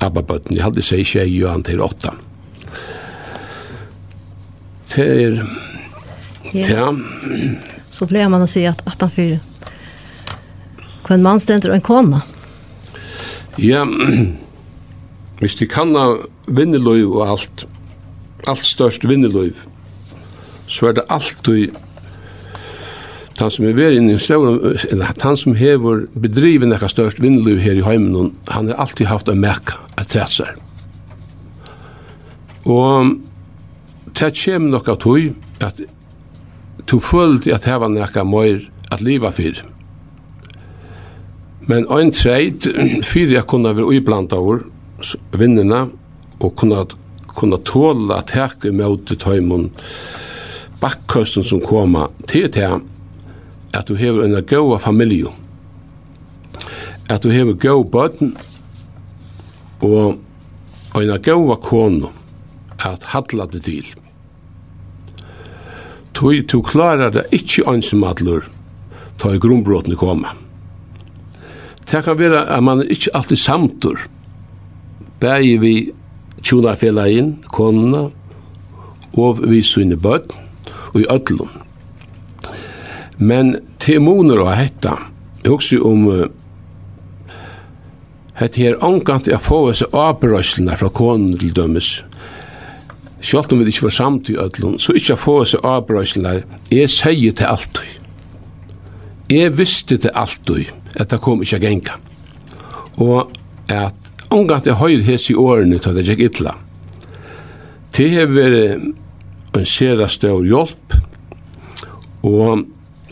Abba-bøtten. 0.00 0.56
Jeg 0.56 0.64
hadde 0.64 0.84
seg 0.84 1.04
ikke 1.04 1.26
i 1.28 1.34
Johan 1.42 1.66
til 1.66 1.82
åtta. 1.84 2.14
Mm. 2.16 2.29
Det 4.94 5.06
er... 5.06 5.42
Ja. 6.52 6.88
Så 7.94 8.08
pleier 8.10 8.30
man 8.32 8.42
å 8.42 8.48
si 8.50 8.64
at 8.66 8.80
18-4. 8.88 9.38
Kvann 11.06 11.24
mann 11.26 11.42
stender 11.42 11.72
og 11.72 11.78
en 11.78 11.84
kona. 11.84 12.22
Ja. 13.60 13.84
Hvis 15.40 15.56
de 15.60 15.68
kan 15.70 15.94
ha 15.98 16.06
vinneløy 16.50 17.04
og 17.04 17.22
alt, 17.26 17.64
alt 18.50 18.66
størst 18.66 19.06
vinneløy, 19.08 19.52
så 20.70 20.90
er 20.90 20.98
det 20.98 21.06
alltid 21.10 21.78
han 23.40 23.52
som 23.52 23.64
er 23.64 23.76
veri 23.76 23.96
inn 23.96 24.10
i 24.12 24.18
større, 24.20 24.74
eller 24.92 25.14
han 25.24 25.38
som 25.40 25.54
hever 25.56 26.02
bedriven 26.20 26.74
ekka 26.76 26.90
størst 26.92 27.22
vinneløy 27.24 27.56
her 27.62 27.78
i 27.78 27.84
heimen, 27.86 28.34
han 28.52 28.68
har 28.68 28.82
alltid 28.84 29.08
haft 29.08 29.30
en 29.32 29.40
mekka, 29.40 29.78
et 29.96 30.10
trætser. 30.12 30.52
Og 32.68 33.16
det 34.20 34.34
kommer 34.36 34.76
nok 34.76 34.88
av 34.88 35.00
tog 35.00 35.32
at 35.64 35.80
du 36.90 36.98
følte 37.00 37.54
at 37.54 37.64
det 37.64 37.76
var 37.80 37.92
nekka 37.92 38.24
møyr 38.26 38.66
at 38.92 39.02
liva 39.04 39.30
for. 39.32 39.60
Men 41.70 41.86
ein 41.92 42.10
treit, 42.12 42.66
fyrir 43.06 43.36
jeg 43.36 43.46
kunne 43.48 43.72
være 43.76 43.86
uiblanda 43.86 44.36
over 44.40 44.64
vinnina 45.38 45.86
og 46.40 46.54
kunne, 46.56 46.84
kunne 47.36 47.60
tåle 47.64 48.16
at 48.16 48.34
heke 48.36 48.72
møte 48.74 49.16
tøymon 49.16 49.70
bakkøsten 50.80 51.44
som 51.44 51.60
koma 51.64 52.08
til 52.28 52.48
til 52.52 52.80
at 53.76 53.88
du 53.88 53.94
hever 53.94 54.24
en 54.24 54.36
gode 54.48 54.80
familie 54.82 55.30
at 57.08 57.22
du 57.22 57.30
hever 57.30 57.56
gode 57.60 57.88
bøtten 57.92 58.36
og 59.80 60.20
en 61.00 61.16
gode 61.22 61.56
kone 61.64 62.12
at 62.80 63.04
hadla 63.12 63.46
det 63.52 63.64
til 63.68 63.99
Tui 66.20 66.42
tu 66.44 66.60
klarar 66.60 67.14
det 67.14 67.22
ikkje 67.32 67.64
ansumatlur 67.64 68.44
ta 69.16 69.30
i 69.32 69.38
grunnbrotni 69.40 69.96
koma. 69.96 70.34
Det 71.88 72.02
kan 72.04 72.18
være 72.18 72.42
at 72.44 72.64
man 72.64 72.82
ikkje 72.84 73.14
alltid 73.16 73.40
samtur 73.40 74.02
bægi 75.20 75.56
vi 75.62 75.74
tjunafelain, 76.44 77.38
konuna 77.52 78.10
og 79.16 79.40
vi 79.48 79.62
sunne 79.64 79.96
bøtt 79.96 80.32
og 80.92 81.00
i 81.00 81.08
öllum. 81.08 81.48
Men 83.16 83.56
temoner 83.80 84.44
og 84.44 84.52
hetta, 84.56 84.98
jeg 85.40 85.52
husker 85.56 85.86
om 85.88 86.06
hetta 88.36 88.60
her 88.60 88.76
angant 88.84 89.28
jeg 89.28 89.40
få 89.40 89.70
oss 89.72 89.82
abrøyslene 89.88 90.76
fra 90.76 90.92
konen 90.92 91.32
til 91.40 91.56
dømes 91.56 92.02
Sjalt 93.20 93.52
om 93.52 93.60
vi 93.60 93.68
ikke 93.68 93.88
var 93.88 93.94
samt 93.94 94.30
i 94.32 94.36
ödlun, 94.40 94.78
så 94.80 94.94
ikke 94.96 95.16
få 95.20 95.40
oss 95.42 95.54
avbrøyslar, 95.54 96.42
jeg 96.72 96.90
sier 96.90 97.36
til 97.36 97.46
alt 97.46 97.80
Jeg 99.30 99.58
visste 99.58 99.96
til 99.96 100.10
alt 100.14 100.50
at 100.96 101.10
det 101.10 101.20
kom 101.20 101.42
ikke 101.42 101.60
genga. 101.60 101.98
Og 102.96 103.30
at 103.68 103.94
omgat 104.30 104.66
jeg 104.66 104.74
høyr 104.80 105.04
hes 105.06 105.30
i 105.30 105.34
årene 105.34 105.78
til 105.78 105.94
det 105.94 106.06
gikk 106.08 106.24
ytla. 106.30 106.56
Det 107.94 108.10
har 108.14 108.26
vært 108.26 108.82
en 109.58 109.66
sera 109.66 110.08
stør 110.08 110.44
hjelp, 110.46 110.96
og 112.22 112.66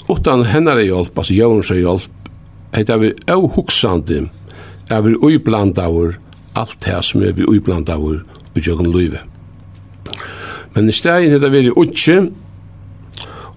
utan 0.09 0.45
hennare 0.49 0.87
hjelp, 0.87 1.19
altså 1.19 1.35
jævnsa 1.35 1.79
hjelp, 1.79 2.29
heit 2.75 2.91
av 2.91 3.05
avhuksande, 3.29 4.29
av 4.91 5.07
uiblandavur, 5.07 6.17
alt 6.59 6.79
det 6.85 7.01
som 7.05 7.23
er 7.23 7.35
vi 7.37 7.47
uiblandavur, 7.47 8.23
og 8.55 8.63
jøkken 8.63 8.93
løyve. 8.95 9.23
Men 10.75 10.89
i 10.89 10.95
stegin 10.95 11.35
er 11.35 11.43
det 11.43 11.53
veri 11.53 11.73
utsi, 11.73 12.19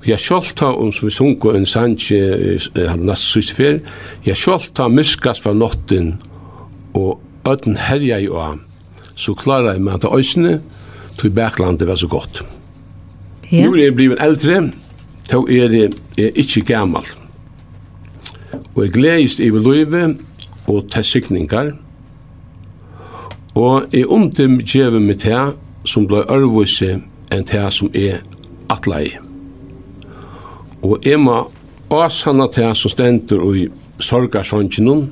og 0.01 0.07
jeg 0.09 0.19
sjolta 0.19 0.71
om 0.73 0.89
som 0.91 1.07
vi 1.07 1.13
sunko 1.13 1.51
en 1.53 1.67
sanji 1.69 2.17
han 2.75 3.03
nast 3.05 3.27
sysfer, 3.29 3.79
jeg 4.25 4.37
sjolta 4.37 4.87
myskas 4.89 5.41
fra 5.43 5.53
nottin 5.53 6.15
og 6.97 7.19
ödden 7.45 7.77
herja 7.77 8.17
i 8.21 8.29
oa, 8.29 8.55
så 9.15 9.35
klara 9.37 9.75
jeg 9.75 9.83
meg 9.85 9.99
at 9.99 10.09
òsne, 10.09 10.57
tog 11.19 11.35
baklandet 11.37 11.87
var 11.87 11.99
så 12.01 12.09
godt. 12.09 12.41
Ja. 13.51 13.65
Nu 13.65 13.75
er 13.75 13.83
jeg 13.83 13.95
blivit 13.95 14.21
eldre, 14.23 14.71
tog 15.29 15.51
er 15.51 15.75
jeg 15.75 15.93
er 16.17 16.31
ikke 16.39 16.65
gammal. 16.65 17.05
Og 18.73 18.83
jeg 18.85 18.93
gledist 18.95 19.39
i 19.39 19.49
løyve 19.49 20.15
og 20.67 20.89
til 20.91 21.03
sikningar, 21.03 21.75
og 23.53 23.91
jeg 23.93 24.07
omdum 24.07 24.61
djeve 24.63 24.99
mitt 25.03 25.27
her 25.27 25.51
som 25.87 26.07
blei 26.07 26.23
ørvise 26.29 26.99
enn 27.31 27.47
det 27.47 27.63
som 27.73 27.89
er 27.93 28.21
atlei. 28.71 29.17
Og 30.81 31.01
jeg 31.05 31.19
må 31.21 31.43
åsanna 31.93 32.47
det 32.55 32.69
som 32.77 32.91
stendur 32.93 33.55
i 33.55 33.67
sorgarsåndkjennom, 34.01 35.09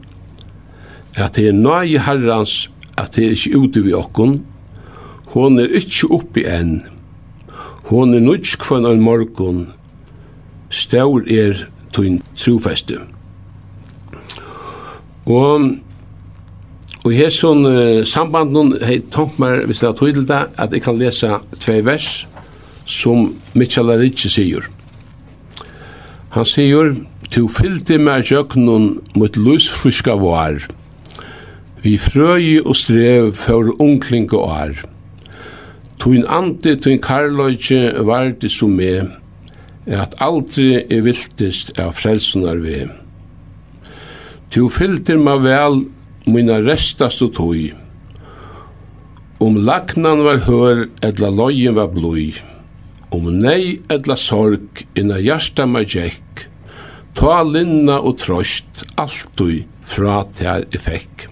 at 1.17 1.35
det 1.35 1.49
er 1.49 1.57
nøye 1.57 2.01
herrans, 2.05 2.69
at 2.97 3.15
det 3.15 3.25
er 3.25 3.35
ikke 3.35 3.57
ute 3.57 3.83
vi 3.85 3.93
okkon, 3.93 4.39
hon 5.33 5.59
er 5.61 5.75
ikke 5.77 6.09
oppi 6.15 6.45
enn, 6.49 6.79
hon 7.89 8.15
er 8.17 8.23
nødsk 8.25 8.63
kvann 8.65 8.87
av 8.89 8.97
morgon, 9.01 9.67
staur 10.69 11.25
er 11.29 11.65
tøyn 11.93 12.19
trofeste. 12.37 12.99
Og 15.29 15.69
Og 17.09 17.15
her 17.17 17.25
hesson 17.25 17.65
uh, 17.65 18.03
sambanden 18.05 18.75
hei 18.85 18.99
tonk 19.09 19.39
meg, 19.41 19.63
hvis 19.65 19.79
jeg 19.81 19.87
har 19.87 19.95
tog 19.97 20.11
til 20.13 20.27
det, 20.29 20.43
at 20.61 20.75
jeg 20.75 20.83
kan 20.85 20.99
lesa 20.99 21.39
tve 21.57 21.79
vers 21.87 22.27
som 22.85 23.31
Mitchell 23.57 23.89
Ritchie 23.97 24.29
sier. 24.29 24.67
Han 26.37 26.45
sier, 26.45 26.93
«Tu 27.33 27.47
fyllte 27.49 27.97
meg 27.97 28.29
jøgnun 28.29 29.01
mot 29.17 29.41
lusfriska 29.41 30.19
var, 30.21 30.61
vi 31.81 31.97
frøy 31.97 32.61
og 32.61 32.77
strev 32.77 33.33
for 33.41 33.73
unkling 33.81 34.29
og 34.37 34.45
ar. 34.53 34.79
Tuin 35.97 36.29
ante, 36.29 36.77
tuin 36.77 37.01
karløyke 37.01 38.05
vardi 38.05 38.53
som 38.53 38.77
me, 38.77 39.07
at 39.89 40.13
aldri 40.21 40.83
er 40.83 41.07
viltist 41.09 41.73
av 41.81 41.97
frelsunar 41.97 42.61
vi. 42.61 42.83
Tu 44.53 44.67
fyllte 44.69 45.17
meg 45.17 45.47
vel 45.49 45.87
mina 46.33 46.59
restastu 46.63 47.29
tøy. 47.33 47.71
Om 49.39 49.61
laknan 49.63 50.23
var 50.25 50.43
hør, 50.47 50.87
edla 51.05 51.29
lojen 51.31 51.77
var 51.77 51.91
bløy. 51.93 52.33
Om 53.15 53.29
nei, 53.39 53.79
edla 53.89 54.17
sorg, 54.19 54.83
inna 54.99 55.19
hjärsta 55.23 55.65
ma 55.65 55.85
djekk. 55.85 56.45
Ta 57.17 57.41
linna 57.43 57.99
og 58.03 58.19
trost 58.21 58.83
alltid 58.99 59.65
fra 59.89 60.21
tær 60.37 60.67
effekt. 60.75 61.27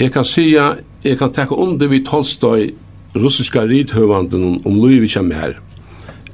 Jeg 0.00 0.10
kan 0.12 0.26
sija, 0.26 0.74
jeg 1.04 1.18
kan 1.20 1.30
tekka 1.32 1.54
under 1.54 1.88
vi 1.88 2.02
Tolstoy 2.04 2.72
russiska 3.14 3.62
ridhøvanden 3.70 4.60
om 4.66 4.78
Louis 4.82 5.16
mer, 5.22 5.60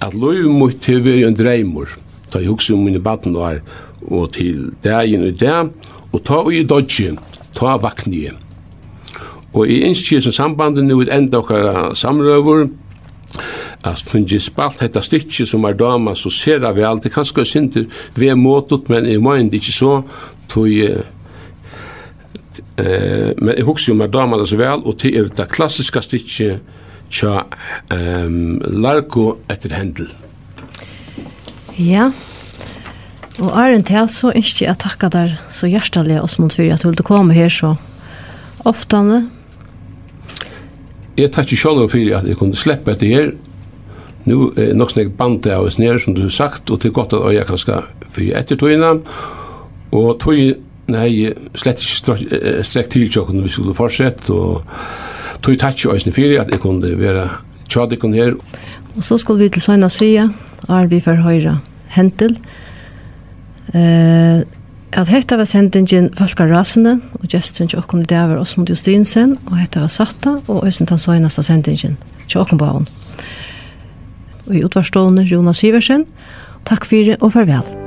at 0.01 0.15
Luivi 0.15 0.49
måtte 0.49 0.97
veri 1.05 1.27
en 1.29 1.37
dreimur, 1.37 1.93
ta 2.31 2.41
jeg 2.41 2.49
hukse 2.49 2.73
om 2.75 2.85
mine 2.85 3.01
baden 3.01 3.37
og 3.37 4.33
til 4.33 4.71
dagen 4.83 5.27
og 5.27 5.41
dag, 5.41 5.69
Og 6.13 6.23
ta 6.27 6.41
og 6.43 6.55
i 6.55 6.63
dodgen, 6.67 7.19
ta 7.55 7.77
vakni. 7.79 8.29
Og 9.53 9.67
i 9.69 9.81
innskje 9.87 10.21
som 10.23 10.33
sambandet 10.33 10.85
nu 10.87 11.01
et 11.03 11.13
enda 11.15 11.39
okkar 11.43 11.95
samrøver, 11.99 12.69
at 13.85 14.03
fungi 14.05 14.39
spalt 14.43 14.83
hetta 14.83 15.01
stykki 15.01 15.47
som 15.49 15.65
er 15.65 15.77
dama 15.79 16.15
så 16.19 16.31
ser 16.35 16.61
við 16.61 16.85
alt 16.87 17.07
det 17.07 17.13
kanskje 17.15 17.45
sinter 17.49 17.87
vi 18.17 18.29
er 18.29 18.37
måttet, 18.37 18.89
men 18.91 19.07
i 19.07 19.17
mind 19.17 19.55
ikke 19.55 19.73
så, 19.73 20.03
tog 20.49 20.69
eh, 20.69 21.05
men 22.77 23.55
eg 23.55 23.65
hugsi 23.65 23.93
um 23.93 24.01
er 24.01 24.13
dama 24.13 24.37
det 24.39 24.49
så 24.49 24.57
vel, 24.57 24.83
og 24.85 24.99
til 24.99 25.17
er 25.17 25.31
det 25.37 25.49
klassiska 25.49 26.01
stykki 26.05 26.51
tja 27.11 27.45
um, 27.91 28.61
Larko 28.83 29.41
etter 29.51 29.75
Hendel. 29.75 30.11
Ja, 31.79 32.11
Og 33.41 33.55
Arjen, 33.57 33.83
til 33.89 34.09
så 34.13 34.35
ønsker 34.37 34.67
jeg 34.67 34.75
å 34.75 34.81
takke 34.83 35.09
deg 35.13 35.37
så 35.55 35.69
hjertelig 35.71 36.19
og 36.21 36.29
smått 36.29 36.59
for 36.59 36.69
at 36.75 36.83
du 36.85 36.91
ville 36.91 37.07
komme 37.07 37.37
her 37.37 37.49
så 37.53 37.73
ofte. 38.69 39.01
Jeg 41.17 41.33
takker 41.33 41.57
selv 41.57 41.87
for 41.89 42.19
at 42.19 42.29
jeg 42.29 42.37
kunne 42.37 42.59
slippe 42.59 42.93
etter 42.93 43.09
her. 43.09 43.33
Nå 44.29 44.51
er 44.61 44.75
nok 44.77 44.93
snakk 44.93 45.15
bandet 45.17 45.55
av 45.57 45.71
oss 45.71 45.81
nere, 45.81 45.97
som 46.03 46.13
du 46.13 46.27
har 46.27 46.35
sagt, 46.37 46.69
og 46.69 46.83
til 46.83 46.93
godt 46.93 47.17
at 47.17 47.25
øya 47.33 47.47
kan 47.49 47.61
skal 47.61 47.89
for 48.05 48.29
etter 48.43 48.61
togene. 48.61 48.93
Og 49.97 50.13
togene 50.21 51.01
har 51.01 51.41
slett 51.57 51.81
ikke 51.81 52.61
strekk 52.61 52.93
til 52.93 53.09
tjokken 53.09 53.41
når 53.41 53.49
vi 53.49 53.57
skulle 53.57 53.77
fortsette, 53.79 54.37
og 54.37 54.69
tog 55.41 55.57
takker 55.57 55.97
jeg 55.97 56.13
for 56.13 56.41
at 56.45 56.53
jeg 56.53 56.61
kunne 56.61 56.97
være 57.01 57.29
tjadikken 57.73 58.21
her. 58.21 58.37
Og 58.99 59.05
så 59.07 59.17
skulle 59.17 59.47
vi 59.47 59.55
til 59.55 59.65
Sveina 59.65 59.89
Sia, 59.89 60.29
og 60.69 60.75
er 60.77 60.91
vi 60.93 61.01
for 61.01 61.25
høyre 61.25 61.63
hentel. 61.89 62.37
Hentel. 62.37 62.43
Eh, 63.75 64.43
at 64.93 65.09
hetta 65.09 65.37
var 65.39 65.47
sendingen 65.47 66.11
Falka 66.19 66.47
Rasene, 66.51 66.97
og 67.21 67.29
gesturen 67.31 67.71
til 67.71 67.79
okken 67.79 68.03
i 68.03 68.09
dag 68.11 68.29
var 68.33 68.41
Osmund 68.43 68.69
Justinsen, 68.69 69.37
og 69.47 69.59
hetta 69.61 69.85
var 69.85 69.93
Satta, 69.95 70.37
og 70.49 70.67
Øysen 70.67 70.87
tan 70.91 70.99
søgnasta 70.99 71.43
sendingen 71.47 71.99
til 72.29 72.41
okken 72.41 72.59
baun. 72.59 72.89
Og 74.49 74.57
i 74.57 74.65
utvarstående 74.65 75.23
Jonas 75.23 75.63
Siversen, 75.63 76.09
takk 76.67 76.85
fyrir 76.85 77.21
og 77.21 77.33
farvel. 77.33 77.80